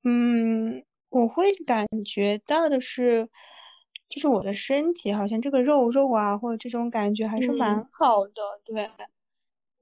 [0.04, 3.30] 嗯，我会感觉到的是，
[4.16, 8.88] 就是我的身体好像这个肉肉啊，或者这种感觉还是蛮好的，对，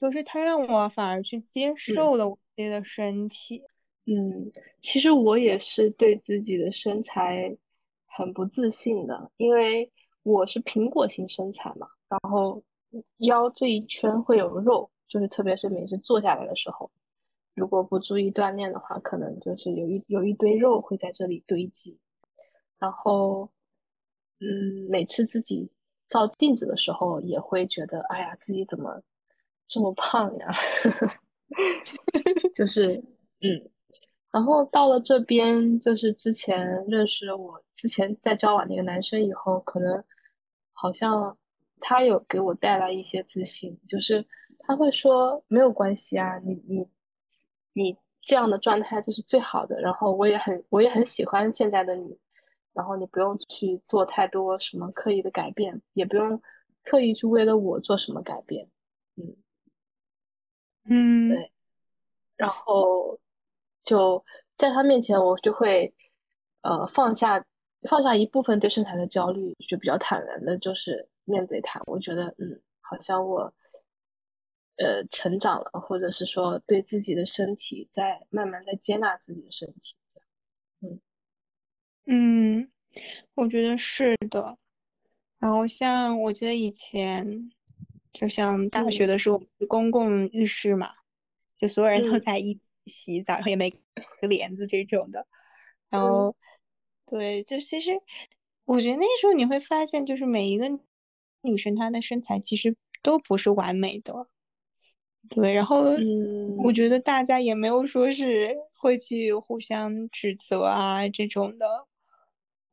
[0.01, 3.63] 就是它让我反而去接受了我自己的身体。
[4.05, 7.55] 嗯，其实我也是对自己的身材
[8.05, 9.91] 很不自信的，因为。
[10.25, 12.63] 我是苹果型身材嘛，然后
[13.17, 16.89] 腰这一圈会有肉，就是特别是每次坐下来的时候，
[17.53, 21.99] 如果不注意锻炼的话，可能就是有一有一堆肉会在这里堆积。
[22.79, 23.51] 然后，
[24.43, 25.71] 嗯，每次自己
[26.09, 29.01] 照镜子的时候，也会觉得，哎呀，自己怎么
[29.67, 30.51] 这么胖呀？
[32.53, 32.97] 就是，
[33.41, 33.69] 嗯。
[34.31, 40.03] 然后到了这边，就是之前认识我之前在交往那个男生以后，可能。
[40.75, 41.37] 好像
[41.79, 44.25] 他有给我带来一些自信，就是
[44.59, 46.87] 他会说没有关系啊，你你
[47.71, 49.79] 你这样的状态就是最好的。
[49.79, 52.17] 然后我也很我也很喜欢现在的你，
[52.73, 56.41] 然后你不用去做太多什么刻意的改变，也不用
[56.83, 58.69] 特意去为了我做什么改变，
[59.15, 59.35] 嗯
[60.85, 61.51] 嗯对，
[62.35, 63.19] 然后
[63.83, 64.25] 就
[64.57, 65.93] 在他面前我就会
[66.61, 67.45] 呃放下。
[67.89, 71.81] 放下一部分对身材的焦虑，就比较坦然的，就是面对他。
[71.85, 73.53] 我觉得，嗯，好像我，
[74.77, 79.97] 呃，成长了，或者是说对自己的身体在慢慢的接纳自己的身体。
[82.05, 82.71] 嗯嗯，
[83.35, 84.57] 我觉得是的。
[85.39, 87.51] 然后像我记得以前，
[88.11, 90.89] 就像大学的时候，公共浴室嘛，
[91.57, 95.27] 就所有人都在一起洗澡，然后也没个帘子这种的，
[95.89, 96.35] 然后。
[97.05, 97.91] 对，就其实，
[98.65, 100.79] 我觉得那时候你会发现，就是每一个
[101.41, 104.25] 女生她的身材其实都不是完美的。
[105.29, 105.83] 对，然后
[106.63, 111.85] 我觉得大家也没有说是会去互相指责啊这种的。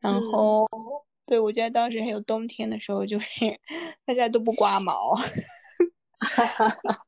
[0.01, 0.67] 然后，
[1.27, 3.29] 对我记得当时还有冬天的时候，就是
[4.05, 5.15] 大家都不刮毛。
[6.19, 7.07] 哈哈哈！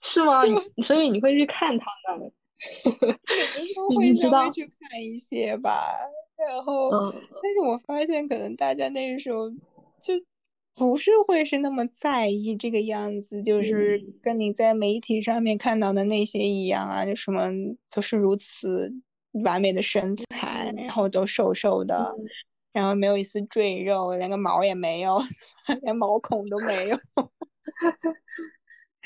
[0.00, 0.42] 是吗？
[0.82, 1.86] 所以你会去看他
[2.16, 2.32] 们？
[2.84, 5.94] 有的时候会稍微去看一些吧，
[6.36, 10.14] 然后，但是我发现可能大家那个时候就
[10.74, 17.50] 不是会是那么在意这个样子，就是跟你在媒体上面看到的那些一样啊，就什么
[17.90, 18.92] 都是如此
[19.44, 22.14] 完美的身材，然后都瘦瘦的，
[22.72, 25.18] 然后没有一丝赘肉，连个毛也没有，
[25.82, 26.96] 连毛孔都没有。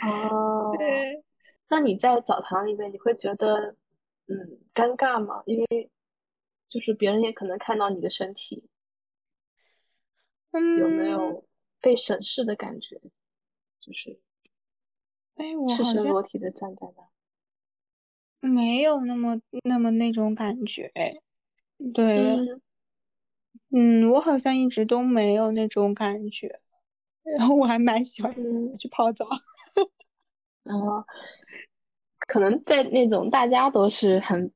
[0.07, 0.74] 哦。
[0.78, 1.24] 对。
[1.68, 3.76] 那你在澡堂里面，你会觉得
[4.26, 5.43] 嗯尴尬吗？
[5.47, 5.91] 因为
[6.68, 8.68] 就是别人也可能看到你的身体，
[10.53, 11.45] 有没嗯，有
[11.80, 13.01] 被审视的感觉？
[13.80, 14.20] 就是
[15.37, 17.09] 哎，我赤身裸体的站在那。
[18.43, 21.14] 没有那么那么那种感觉，哎，
[21.95, 22.61] 对，嗯
[23.70, 26.59] 嗯，我好像一直都没有那种感觉，
[27.38, 29.26] 然 后我还蛮喜欢嗯，去泡澡。
[30.64, 31.05] 然后
[32.28, 34.53] 可能在那种大家都是很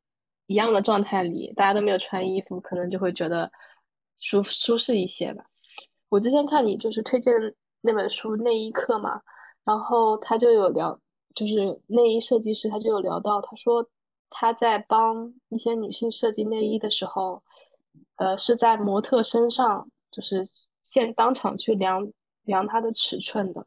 [0.46, 3.50] 一样的状态里，大家都没有穿衣服，可能就会觉得
[4.20, 5.46] 舒舒适一些吧。
[6.08, 7.32] 我之前看你就是推荐
[7.80, 9.22] 那本书《内衣课》嘛，
[9.64, 11.00] 然后他就有聊，
[11.36, 13.88] 就是内衣设计师他就有聊到，他说
[14.30, 17.44] 他在帮一些女性设计内衣的时候，
[18.16, 20.48] 呃，是在模特身上就是
[20.82, 22.10] 现当场去量
[22.42, 23.66] 量她的尺寸的。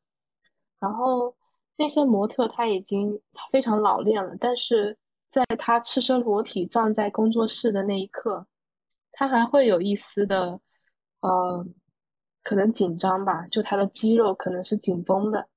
[0.80, 1.36] 然后
[1.78, 4.98] 那些模特他已经非常老练了，但是
[5.30, 8.48] 在他赤身裸体站在工作室的那一刻，
[9.12, 10.60] 他还会有一丝的
[11.22, 11.66] 呃，
[12.44, 15.48] 可能紧张吧，就他的肌肉可能是紧绷的，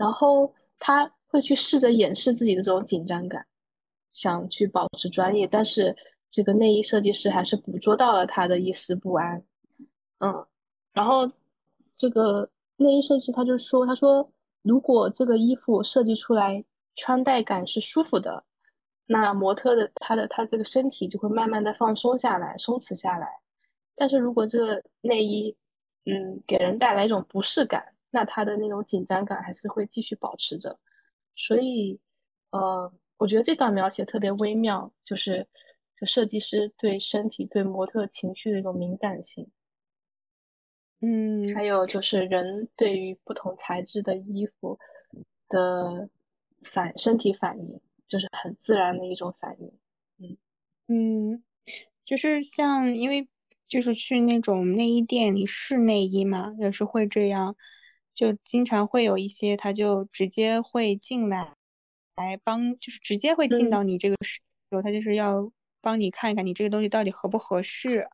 [0.00, 3.46] 然后他会去试着掩饰自己的这种紧张感，
[4.12, 5.94] 想去保持专业，但是
[6.30, 9.44] 这个内衣设计师还是捕捉到了他的一丝不安。
[10.20, 10.46] 嗯，
[10.94, 11.30] 然后
[11.98, 12.48] 这个
[12.78, 14.32] 内衣设计师他就说，他说
[14.62, 16.64] 如果这个衣服设计出来
[16.96, 18.44] 穿戴感是舒服的，
[19.04, 23.28] 那模特的他的他这个身体就会慢慢的放松下来，松弛下来。
[23.96, 25.54] 但是如果这个内衣，
[26.06, 30.78] 嗯，给人带来一种不适感，那他的那种紧张感还是会继续保持着。
[31.36, 32.00] 所以，
[32.50, 35.46] 呃，我觉得这段描写特别微妙，就是
[35.98, 39.50] 就设计师对身体、对模特情绪的一种敏感性。
[41.02, 44.78] 嗯还有就是人对于不同材质的衣服
[45.48, 46.10] 的
[46.74, 49.72] 反身体反应，就是很自然的一种反应。
[50.18, 50.36] 嗯
[50.88, 51.44] 嗯，
[52.04, 53.28] 就是像因为
[53.66, 57.56] 就是去那种内衣店里试内衣嘛，也是会这样，
[58.20, 61.54] 就经常会有一些他就直接会进来
[62.14, 64.40] 来帮，就是直接会进嗯到你这个室，
[64.82, 65.50] 他就是要
[65.80, 68.10] 帮你看一看你这个东西到底合不合适，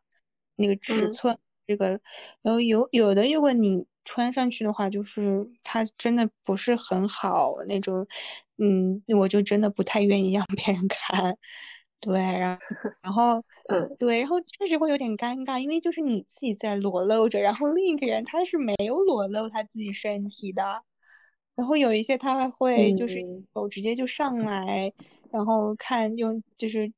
[0.55, 1.37] 那个尺嗯寸。
[1.67, 2.01] 这个，
[2.43, 8.07] 然后有有的，如果你穿上去的话，就是它真的不是很好那种，
[8.59, 11.37] 嗯，我就真的不太愿意让 别人看，
[12.03, 12.61] 对，然后
[13.03, 13.97] 然后嗯。
[13.99, 20.83] 对，然后确实会有点尴尬，因为就是你自己在裸露着，然后另一个人他是没有裸露他自己身体的，
[21.55, 23.47] 然后有一些他还会就是嗯。
[23.55, 24.93] 手直接就上来，
[25.31, 26.93] 然后看用就是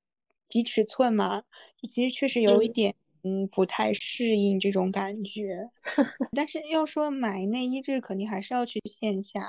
[0.48, 1.42] 比尺寸嘛，
[1.80, 2.72] 就其实确实有一嗯。
[2.72, 2.94] 点。
[3.24, 5.70] 嗯，不太适应这种感觉，
[6.32, 9.40] 但是要说买内衣，这个肯定还是要去线下，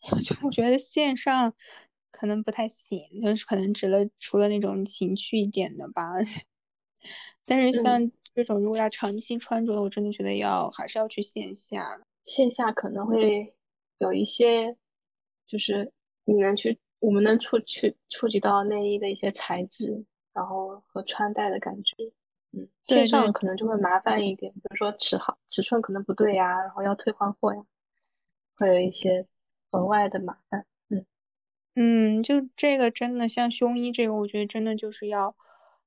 [0.24, 1.54] 就我觉得线上
[2.12, 6.12] 可能不太行，就是可能除了除了那种情趣一点的吧，
[7.44, 11.82] 但是嗯，像这种如果要长期穿着，我真的觉得要还是要去线下。
[12.24, 13.52] 线下可能会
[13.98, 14.76] 有一些，
[15.46, 15.92] 就是
[16.24, 22.12] 你能去，我们能触去触及到内衣的一些材质，然后和穿戴的感觉。
[22.52, 27.64] 嗯，线上可能就会麻烦一点，比如说尺号、尺寸可能不对呀，然后要退换货呀，
[28.56, 29.26] 会有一些
[29.70, 30.66] 额外的麻烦。
[32.22, 35.34] 就这个真的像胸衣这个，我觉得真的就是要，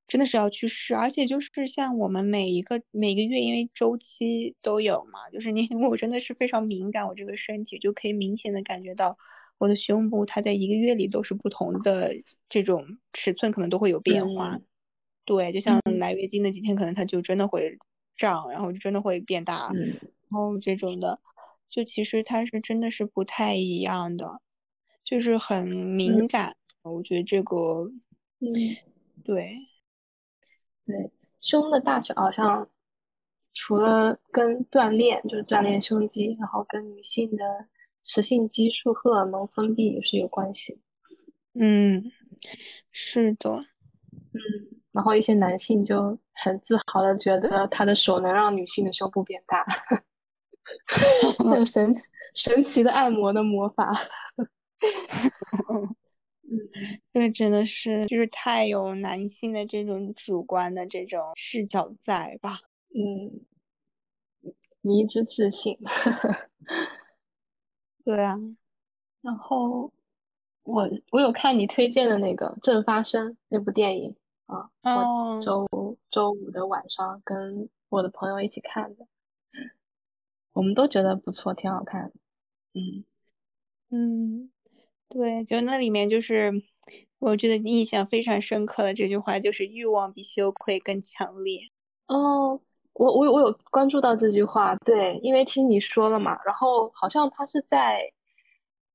[0.08, 9.18] 真的是要去试，而且就是像我们每一个每个月，因为周期都有嘛，就是你 我真的是非常敏感，我这个身体就可以明显的感觉到
[9.58, 12.16] 我的胸部，它在一个月里都是不同的
[12.50, 14.56] 这种尺寸，可能都会有变化。
[14.56, 14.62] 嗯
[15.26, 15.98] 对，就像嗯。
[15.98, 17.80] 来月经的几天，可能它就真的会
[18.16, 19.82] 胀，然后就真的会变大，嗯。
[20.30, 21.20] 然后这种的，
[21.68, 24.40] 就其实它是真的是不太一样的，
[25.06, 26.56] 就是很嗯敏感。
[26.82, 27.58] 我觉得这个
[28.40, 28.52] 嗯，
[29.24, 29.54] 对，
[30.86, 32.70] 对，胸的大小好像
[33.54, 37.44] 除了跟锻炼，就是锻炼胸肌，然后跟女性的
[38.02, 40.80] 雌性激素荷尔蒙分泌也是有关系。
[41.54, 42.12] 嗯，
[42.92, 43.50] 是的，
[44.34, 44.42] 嗯，
[44.92, 49.66] 然后一些男性就很自豪的觉得他的手能让女性的胸部变大
[51.40, 53.92] 这个神奇神奇的按摩的魔法。
[56.48, 56.70] 嗯
[57.12, 62.60] 这个真的是就是太有男性的这种主观的这种视角在吧？
[62.94, 63.42] 嗯，
[64.82, 65.80] 迷之自信。
[68.06, 68.36] 对啊，
[69.22, 69.92] 然后
[70.64, 74.16] 我我有看你推荐的那个《正发生》那部电影
[74.46, 79.08] 啊，我哦，周周五的晚上跟我的朋友一起看的，
[80.54, 82.14] 我们都觉得不错，挺好看的。
[82.74, 83.04] 嗯
[83.90, 84.52] 嗯，
[85.18, 86.52] 对，就那里面就是，
[87.20, 91.70] 我觉得印象非常深刻的这句话就是欲望比羞愧更强烈。
[92.08, 92.60] 哦，
[92.92, 98.12] 我我我有关注到这句话，对，因为听你说了嘛，然后好像他是在，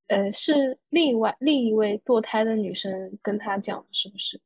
[0.09, 4.43] 呃，是另外另一位堕胎的女生跟他讲的，是不是？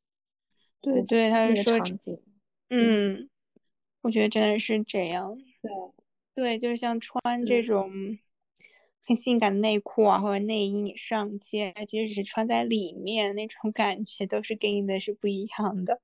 [0.80, 2.20] 对对，他是说场景，
[2.70, 3.28] 嗯，
[4.00, 5.36] 我觉得真的是这样。
[5.60, 5.72] 对
[6.36, 7.90] 对，就是像穿这种。
[9.06, 16.00] 很性感的内裤啊，或者内衣，你上街，即使是穿在里面，那种感觉都是给你的是不一样的，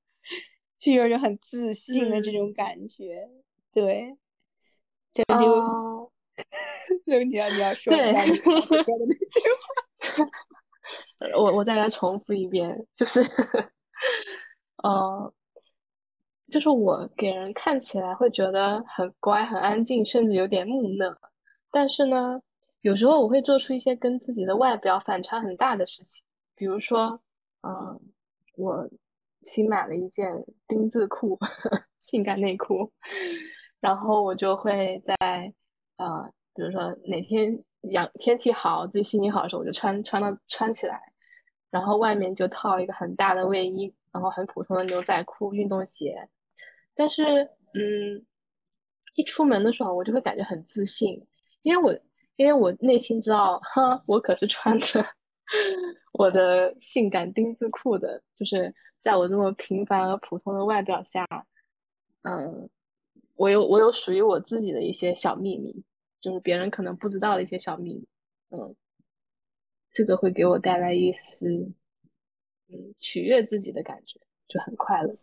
[0.79, 3.31] 就有种很自信的这种感觉。
[3.73, 4.17] 对，
[5.13, 6.13] 就 就，
[7.07, 9.41] 对，你要你要说对，说的那句
[10.19, 10.29] 话，
[11.41, 13.23] 我我再来重复一遍，就是，
[14.83, 15.33] 呃，
[16.51, 21.17] 就是我给人看起来会觉得很乖、很安静，甚至有点木讷，
[21.71, 22.43] 但是呢。
[22.83, 26.23] 有时候我会做出一些跟自己的外表反差很大的事情，
[26.55, 27.21] 比如说，
[27.61, 28.01] 嗯，
[28.57, 28.89] 我
[29.43, 31.39] 新买了一件丁字裤，
[32.09, 32.91] 性感内裤，
[33.81, 35.53] 然后我就会在，
[35.99, 41.13] 呃，比如说哪天阳天气好，自己心情好的时候，我就穿穿到穿起来，
[41.71, 46.31] 然后外面就套一个很大的卫衣，然后很普通的牛仔裤、运动鞋，
[46.95, 48.25] 但是，嗯，
[49.17, 51.27] 一出门的时候，我就会感觉很自信，
[51.61, 52.01] 因为我。
[52.41, 55.05] 因为我内心知道，哈，我可是穿着
[56.11, 61.27] 我的性感丁字裤的，就是在我这么平凡而普通的外表下，
[62.23, 62.71] 嗯，
[63.35, 65.85] 我有我有属于我自己的一些小秘密，
[66.23, 68.09] 就是别人可能不知道的一些小秘密，
[68.49, 68.75] 嗯，
[69.93, 71.47] 这个会给我带来一丝，
[72.71, 74.19] 嗯，取悦自己的感觉，
[74.49, 75.15] 就很快乐。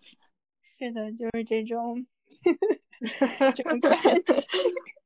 [0.78, 2.06] 是的，就是这种，
[3.56, 4.24] 这种感觉。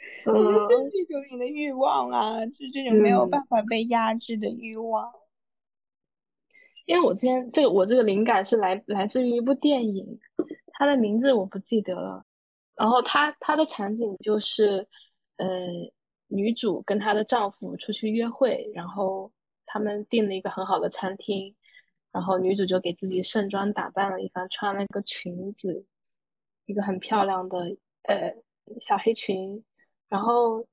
[0.26, 5.12] 我觉得就是一种你的欲望啊，就是这种没有办法被压制的欲望。
[6.86, 10.18] 因为我今天这个我这个灵感是来来自于一部电影，
[10.72, 12.24] 它的名字我不记得了。
[12.74, 14.88] 然后它它的场景就是，
[15.36, 15.46] 呃，
[16.26, 19.30] 女主跟她的丈夫出去约会，然后
[19.66, 21.54] 他们订了一个很好的餐厅，
[22.10, 25.84] 然后女主就给自己盛装打扮了一番，穿了一个裙子，
[26.66, 28.34] 一个很漂亮的呃
[28.80, 29.62] 小黑裙。
[30.10, 30.66] 然后，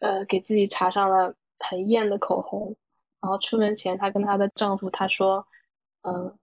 [0.00, 2.74] 呃，给自己擦上了很艳的口红。
[3.20, 5.46] 然后出门前，她跟她的丈夫她说
[6.02, 6.38] ：“嗯，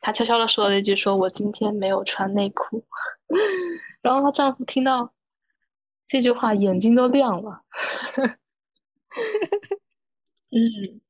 [0.00, 2.84] 她悄悄的说了一句，说我今天没有穿内裤。
[4.02, 5.12] ”然后她丈夫听到
[6.06, 7.62] 这句话，眼睛都亮了。
[10.50, 11.00] 嗯，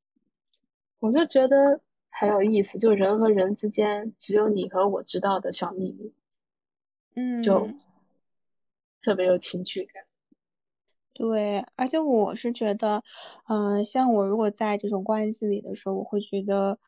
[0.99, 1.81] 我就觉得
[2.11, 6.13] 很有意思，就人和人之间只有你和我知道的小秘密，
[7.15, 7.69] 嗯，就
[9.03, 10.05] 特别有情趣感。
[11.15, 13.03] 对，而且我是觉得，
[13.47, 16.79] 嗯，像我如果在这种关系里的时候，我会觉得，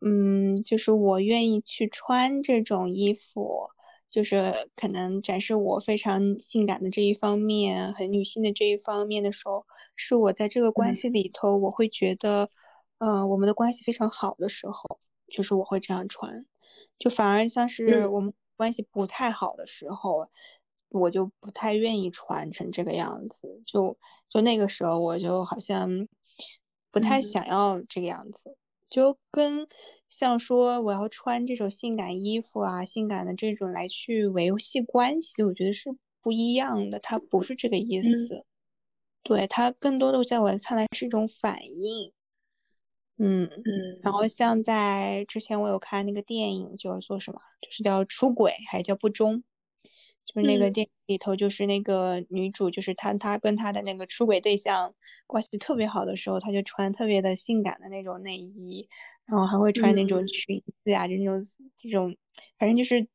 [0.00, 3.68] 嗯，就是我愿意去穿这种衣服，
[4.08, 12.48] 就是可能展示我非常性感的这一方面，很女性的这一方面的时候，是我在这个关系里头，我会觉得，
[12.98, 16.46] 嗯，我们的关系非常好的时候，就是我会这样穿，
[16.98, 20.28] 就反而像是我们关系不太好的时候。
[20.88, 26.08] 我就不太愿意穿成这个样子，就就那个时候，我就好像
[26.90, 28.56] 不太想要这个样子，
[28.88, 29.66] 就跟
[30.08, 38.46] 像说我要穿这种性感衣服啊，性感的这种来去维系关系，我觉得是不一样的，它不是这个意思，
[39.22, 42.12] 对它更多的在我看来是一种反应，
[43.18, 44.12] 嗯嗯，然。
[44.12, 49.42] 后像在之前我有看那个电影，叫做什么，就是叫出轨还是叫不忠？
[50.36, 54.92] 就是那个电影里头，就是那个女主，就是她，她跟她的那个出轨对象
[55.26, 58.86] 关系特别好的时候，她就穿特别的性感的那种内衣，
[59.24, 61.42] 然后还会穿那种裙子啊，就那种
[61.78, 62.14] 这种，
[62.58, 63.08] 反正就是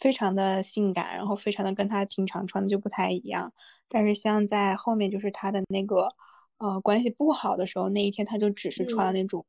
[0.00, 3.52] 非常的性感，然后非常的跟她平常穿的就不太一样。
[3.88, 6.14] 但是像在后面，就是她的那个
[6.56, 9.44] 呃关系不好的时候，那一天她就只是穿那种。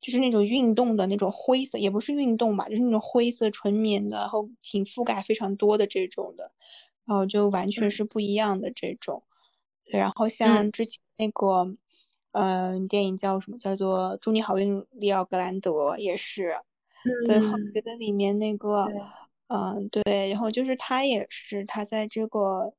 [0.00, 6.52] 就是那种运动的那种灰色，也不是运动吧，就是那种灰色纯棉的，然后挺覆盖非常多的这种的，
[7.04, 9.22] 然后就完全是不一样的这种。
[9.84, 11.76] 对，然后像之前那个，
[12.32, 13.58] 嗯，电影叫什么？
[13.58, 16.56] 叫做《祝你好运，利奥格兰德》也是。
[17.24, 18.88] 对，我觉得里面那个，
[19.46, 22.74] 嗯，对，然后就是他也是，他在这个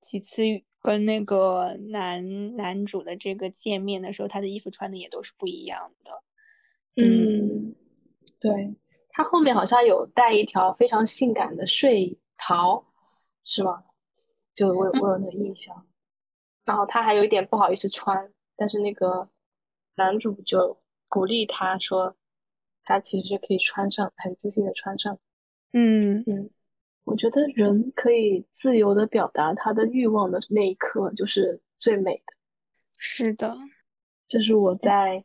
[0.00, 0.42] 几次
[0.80, 6.22] 跟那个男男主的这个见面的时候，他的衣服穿的也都是不一样的。
[7.00, 7.74] 嗯，
[8.40, 8.74] 对，
[9.10, 12.86] 他后面好像有带一条非常性感的睡袍，
[13.44, 13.84] 是吗？
[14.54, 15.86] 就我我有那个印象。
[16.64, 19.30] 然后他还有一点不好意思穿，但是那个
[19.94, 22.16] 男主就鼓励他说，
[22.84, 25.18] 他其实可以穿上，很自信的穿上。
[25.72, 26.50] 嗯嗯，
[27.04, 32.34] 我觉得人可以自由的表达他的欲望的那一刻，就是最美的。
[32.98, 33.54] 是的，
[34.26, 35.24] 这是我在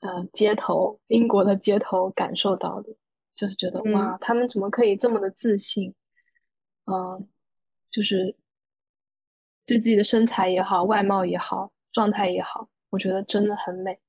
[0.00, 2.96] 呃街头，英国的街头感受到的，
[3.34, 5.94] 就是觉得哇，他们怎么可以这么的自信？
[6.84, 7.28] 嗯，
[7.90, 8.36] 就是
[9.66, 14.00] 对自己的身材也好，外貌也好，状态也好，我觉得真的很美。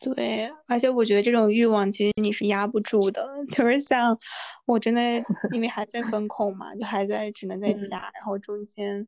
[0.00, 4.18] 对，而且我觉得这种欲望其实你是压不住的， 就是像
[4.66, 5.00] 我真的
[5.52, 9.06] 因为还在 风控嘛，就还在只能在家，然后中间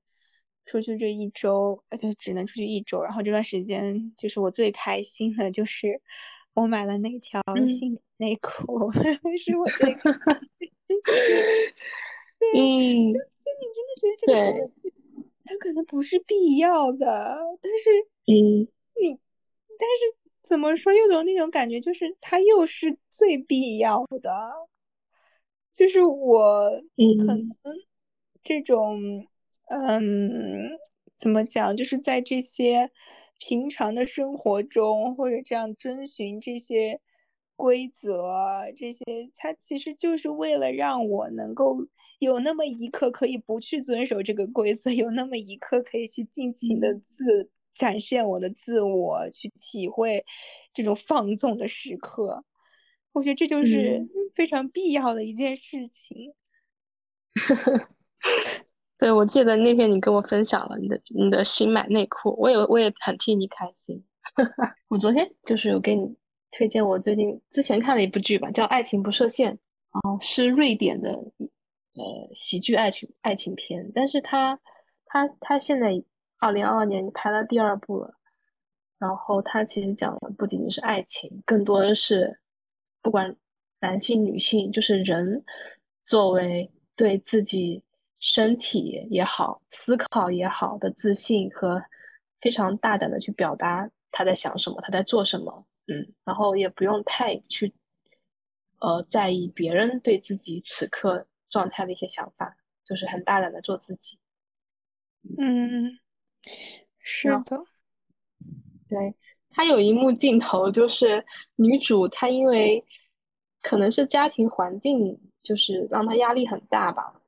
[0.66, 6.02] 出去这一周，而且只能出去一周，然后这段时间就是我最开心的就是
[6.52, 8.92] 我买了那条性内裤，
[9.38, 9.96] 是我最。
[12.38, 14.92] 嗯，就你真的觉得这个东西，
[15.44, 17.90] 它可能不是必要的，但是，
[18.26, 18.68] 嗯，
[19.00, 19.18] 你，
[19.78, 24.30] 但是怎么说，又有那种感觉，就是它又是最必要的，
[25.72, 26.70] 就是我
[27.18, 27.48] 可能
[28.42, 29.26] 这种，
[29.66, 30.70] 嗯，
[31.16, 32.90] 怎么讲，就是在这些
[33.38, 37.00] 平常的生活中，或者这样遵循这些
[37.56, 39.04] 规则，这些，
[39.36, 41.86] 它其实就是为了让我能够。
[42.18, 50.24] 有那么一刻可以不去遵守这个规则，有那么一刻可以去尽情的自展现我的自我，去体会
[50.72, 52.42] 这种放纵的时刻。
[53.12, 56.32] 我觉得这就是非常必要的一件事情。
[58.98, 64.04] 对，我记得那天你跟我分享了你的你的新买内裤，我也我也很替你开心。
[64.88, 66.16] 我昨天就是有给你
[66.50, 69.54] 推荐我最近之前看了一部剧吧，叫《爱情不设限》，
[69.92, 71.10] 哦，是瑞典的。
[71.98, 74.60] 呃，喜剧爱情爱情片，但是他
[75.06, 76.04] 他他现在
[76.38, 78.14] 二零二二年拍了第二部了，
[78.98, 82.38] 然后他其实讲的不仅仅是爱情，更多的是
[83.00, 83.34] 不管
[83.80, 85.42] 男性女性，就是人
[86.04, 87.82] 作为对自己
[88.26, 91.80] 身体也好、思考也好的自信和
[92.40, 97.72] 非常大胆的去表达他在想什么，他在做什么，嗯，然后也不用太去
[98.80, 101.28] 呃在意别人对自己此刻。
[101.48, 104.18] 状态的一些想法，就是很大胆的做自己。
[105.38, 105.96] 嗯，
[106.98, 107.60] 是的。
[108.88, 109.14] 对
[109.50, 111.24] 他有一幕镜头，就是
[111.54, 112.84] 女主她因为
[113.62, 117.22] 可能是家庭环境，就是让她压力很大吧。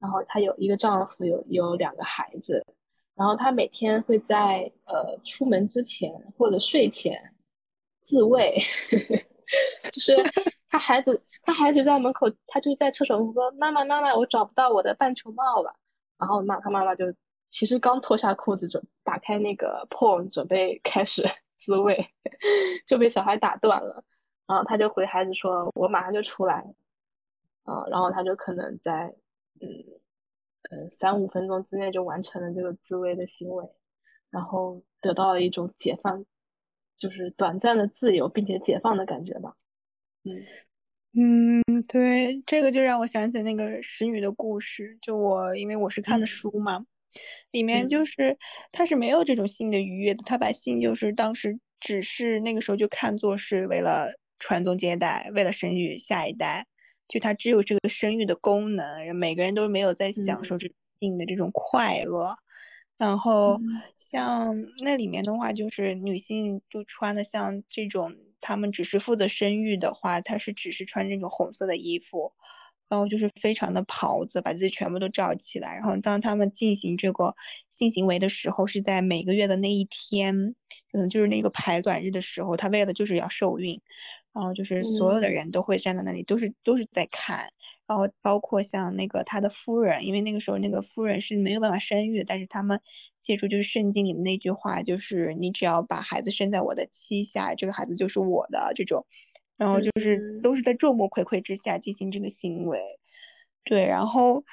[0.00, 2.64] 然后她有一个丈夫，有有两个孩子，
[3.14, 7.34] 然后她每天会在呃出门之前或者睡前
[8.02, 8.60] 自慰，
[9.92, 10.16] 就是。
[10.70, 15.74] 他孩子，他孩子在门口，他就在厕所说：“妈妈，妈妈，我找不到我的半球帽了。”
[16.20, 17.06] 然后妈，他妈妈就
[17.48, 21.26] 其实刚脱下裤子，准打开那个 porn，准备开始
[21.64, 22.10] 自慰，
[22.86, 24.04] 就被小孩打断了。
[24.46, 26.74] 然后他就回孩子说：“我马上就出来。”
[27.64, 29.14] 啊，然后他就可能在
[29.60, 30.00] 嗯
[30.70, 33.68] 嗯三五分钟之内就完成了这个自慰的行为，
[34.30, 36.24] 然后得到了一种解放，
[36.98, 39.56] 就是短暂的自由并且解放的感觉吧。
[41.14, 44.98] 嗯对，这个就让我想起那个使女的故事。
[45.00, 46.84] 就我，因为我是看的书嘛，
[47.50, 48.36] 里面就是
[48.72, 56.66] 他是没有这种性的愉悦的，他把性就是当时只是那个时候就看作是为了传宗接代，为了生育下一代，
[57.08, 62.36] 就他只有这个生育的功能，每个人都没有在享受这性的这种快乐。
[62.96, 63.60] 然后
[63.96, 64.54] 像
[64.84, 68.14] 那里面的话，就是女性就穿的像这种。
[68.40, 72.32] 她们只是负责生育的话，她是只是穿这种红色的衣服，
[72.88, 75.74] 然后就是非常的袍子，把自己全部都罩起来。
[75.74, 77.34] 然后当她们进行这个
[77.68, 80.54] 性行为的时候，是在每个月的那一天，
[80.92, 83.80] 可能就是那个排卵日的时候，她为了就是要受孕，
[84.38, 87.52] 然后就是所有的人都会站在那里，都是都是在看。
[87.88, 92.80] 然后包括像那个他的夫人，因为那个时候那个夫人是没有办法生育的，但是他们
[93.20, 99.06] 借助就是圣经里的那句话，就是你只要把孩子生在我的膝下，这个孩子就是我的这种，
[99.56, 103.00] 然后就是都是在众目睽睽之下进行这个行为，
[103.64, 104.44] 对，然后。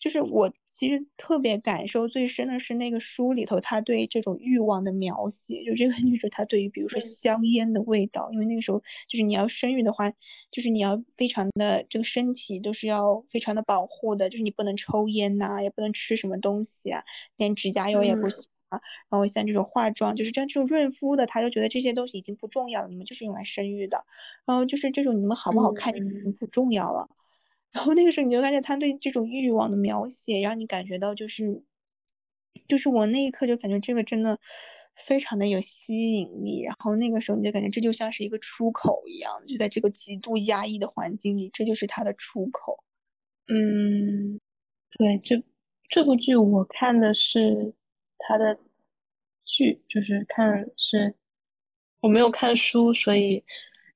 [0.00, 5.62] 就是我其实特别感受最深的是那个书里头，他对这种欲望的描写。
[5.62, 10.10] 就这个女主，她对于比如说香烟的味道，因为那个时候就是你要生育的话，
[10.50, 17.04] 就是你要非常的这个身体都是要非常的保护的，就是你不能抽烟呐，也不能吃什么东西啊，
[17.36, 18.80] 连指甲油也不行啊。
[19.10, 24.06] 然后像这种化妆，就是像这种润肤的，他就觉得这些东西已经不重要了，你们就是用来生育的。
[24.46, 27.10] 然后就是这种你们好不好看已经不重要了。
[27.72, 31.62] 然后那个时候你就发现他对这种欲望的描写，让你感觉到就是，
[32.68, 34.38] 就是我那一刻就感觉这个真的
[34.96, 36.62] 非常的有吸引力。
[36.62, 42.82] 然后那个时候你就感觉这就像是一个出口一样，就在这个极度压抑的环境里，这就是他的出口。
[43.46, 44.40] 嗯，
[44.98, 45.42] 对，这
[45.88, 47.74] 这部剧我看的是
[48.18, 48.58] 他的
[49.44, 51.14] 剧，就是看是，
[52.00, 53.44] 我没有看书，所以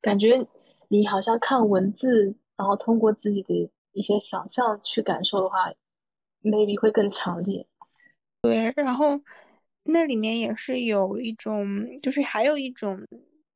[0.01, 0.47] 感觉
[0.89, 5.73] 你好像看文字，然后通过自己的一些想象去感受的话
[6.43, 7.67] ，maybe 会更强烈。
[8.43, 9.21] 对，然后
[9.83, 13.07] 那里面也是有一种，就是还有一种。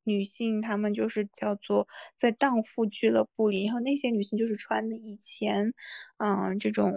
[0.05, 5.75] 女性，她们就是叫做在荡妇俱乐部里，然后那些女性就是穿的以前，
[6.17, 6.91] 嗯，这种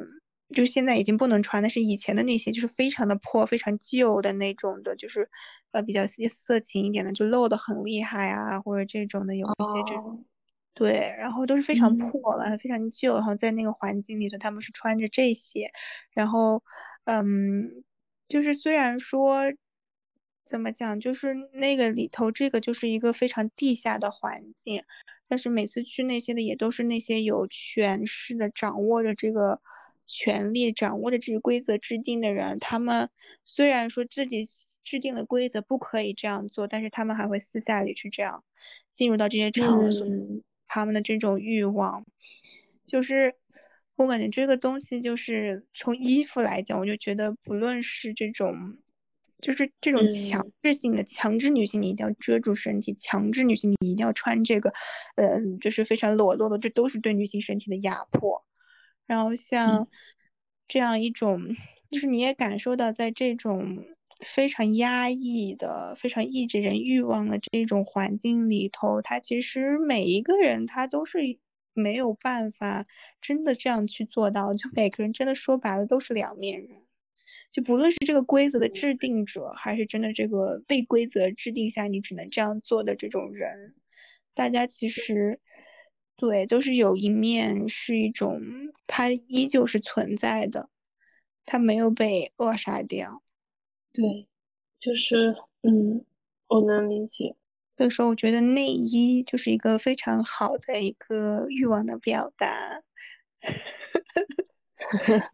[0.54, 5.28] 就现在已经不能穿但是以前的那些，就是非常的破、非常旧的那种的，就是
[5.72, 10.24] 呃比较色情一点的，就露的很厉害啊，或者这种的有一些这种，
[10.74, 15.70] 对，然后都是非常破了、非常旧，然后在那个环境里头，他们是穿着这些，
[16.12, 16.62] 然后
[17.04, 17.84] 嗯，
[18.28, 19.52] 就是虽然说。
[20.44, 20.98] 怎么讲？
[21.00, 24.82] 就是那个里头，这个就是一个非常地下的环境，
[25.28, 29.62] 但是每次去那些的也都是那些有权势的、掌握着这个
[30.04, 32.58] 权力、掌握着这个规则制定的人。
[32.58, 33.08] 他们
[33.44, 34.44] 虽然说自己
[34.82, 38.44] 制定的规则不可以这样做，但是他们还会私下里去这样
[38.90, 40.06] 进入到这些场所。
[40.72, 42.06] 他们的这种欲望，
[42.86, 43.34] 就是
[43.96, 48.78] 我感觉这个东西就是从衣服来讲，我就觉得不论是这种。
[49.42, 54.72] 就是这种强制性的强制女性，你一定要遮住身体；强制女性，你一定要穿这个，
[55.16, 58.46] 嗯，就是非常裸露的，这都是对女性身体的压迫。
[59.04, 59.88] 然后像
[60.68, 61.56] 这样一种，
[61.90, 63.84] 就是你也感受到，在这种
[64.26, 71.38] 非常压抑的、非常抑制人欲望的这种环境里头，他其实每一个人他都是
[71.74, 72.86] 没有办法
[73.20, 76.70] 真的这样去做到，就每个人真的说白了都是两面人。
[77.50, 83.74] 就不论是这个规则的制定者，还是真的这个被规则制定下你只能这样做的这种人，
[84.34, 85.38] 大家其实
[86.16, 88.40] 对都是有一面是一种，
[88.86, 90.70] 它依旧是存在的，
[91.44, 93.22] 它没有被扼杀掉。
[93.92, 94.26] 对，
[94.80, 96.04] 就是嗯，
[96.48, 97.36] 我能理解。
[97.70, 102.82] 所以说，我觉得内衣就是一个非常好的一个欲望的表达。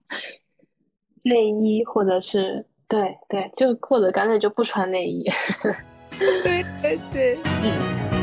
[1.23, 5.25] 内衣，或者是对对，就或者干脆就不穿内衣。
[6.19, 8.18] 对对对，嗯。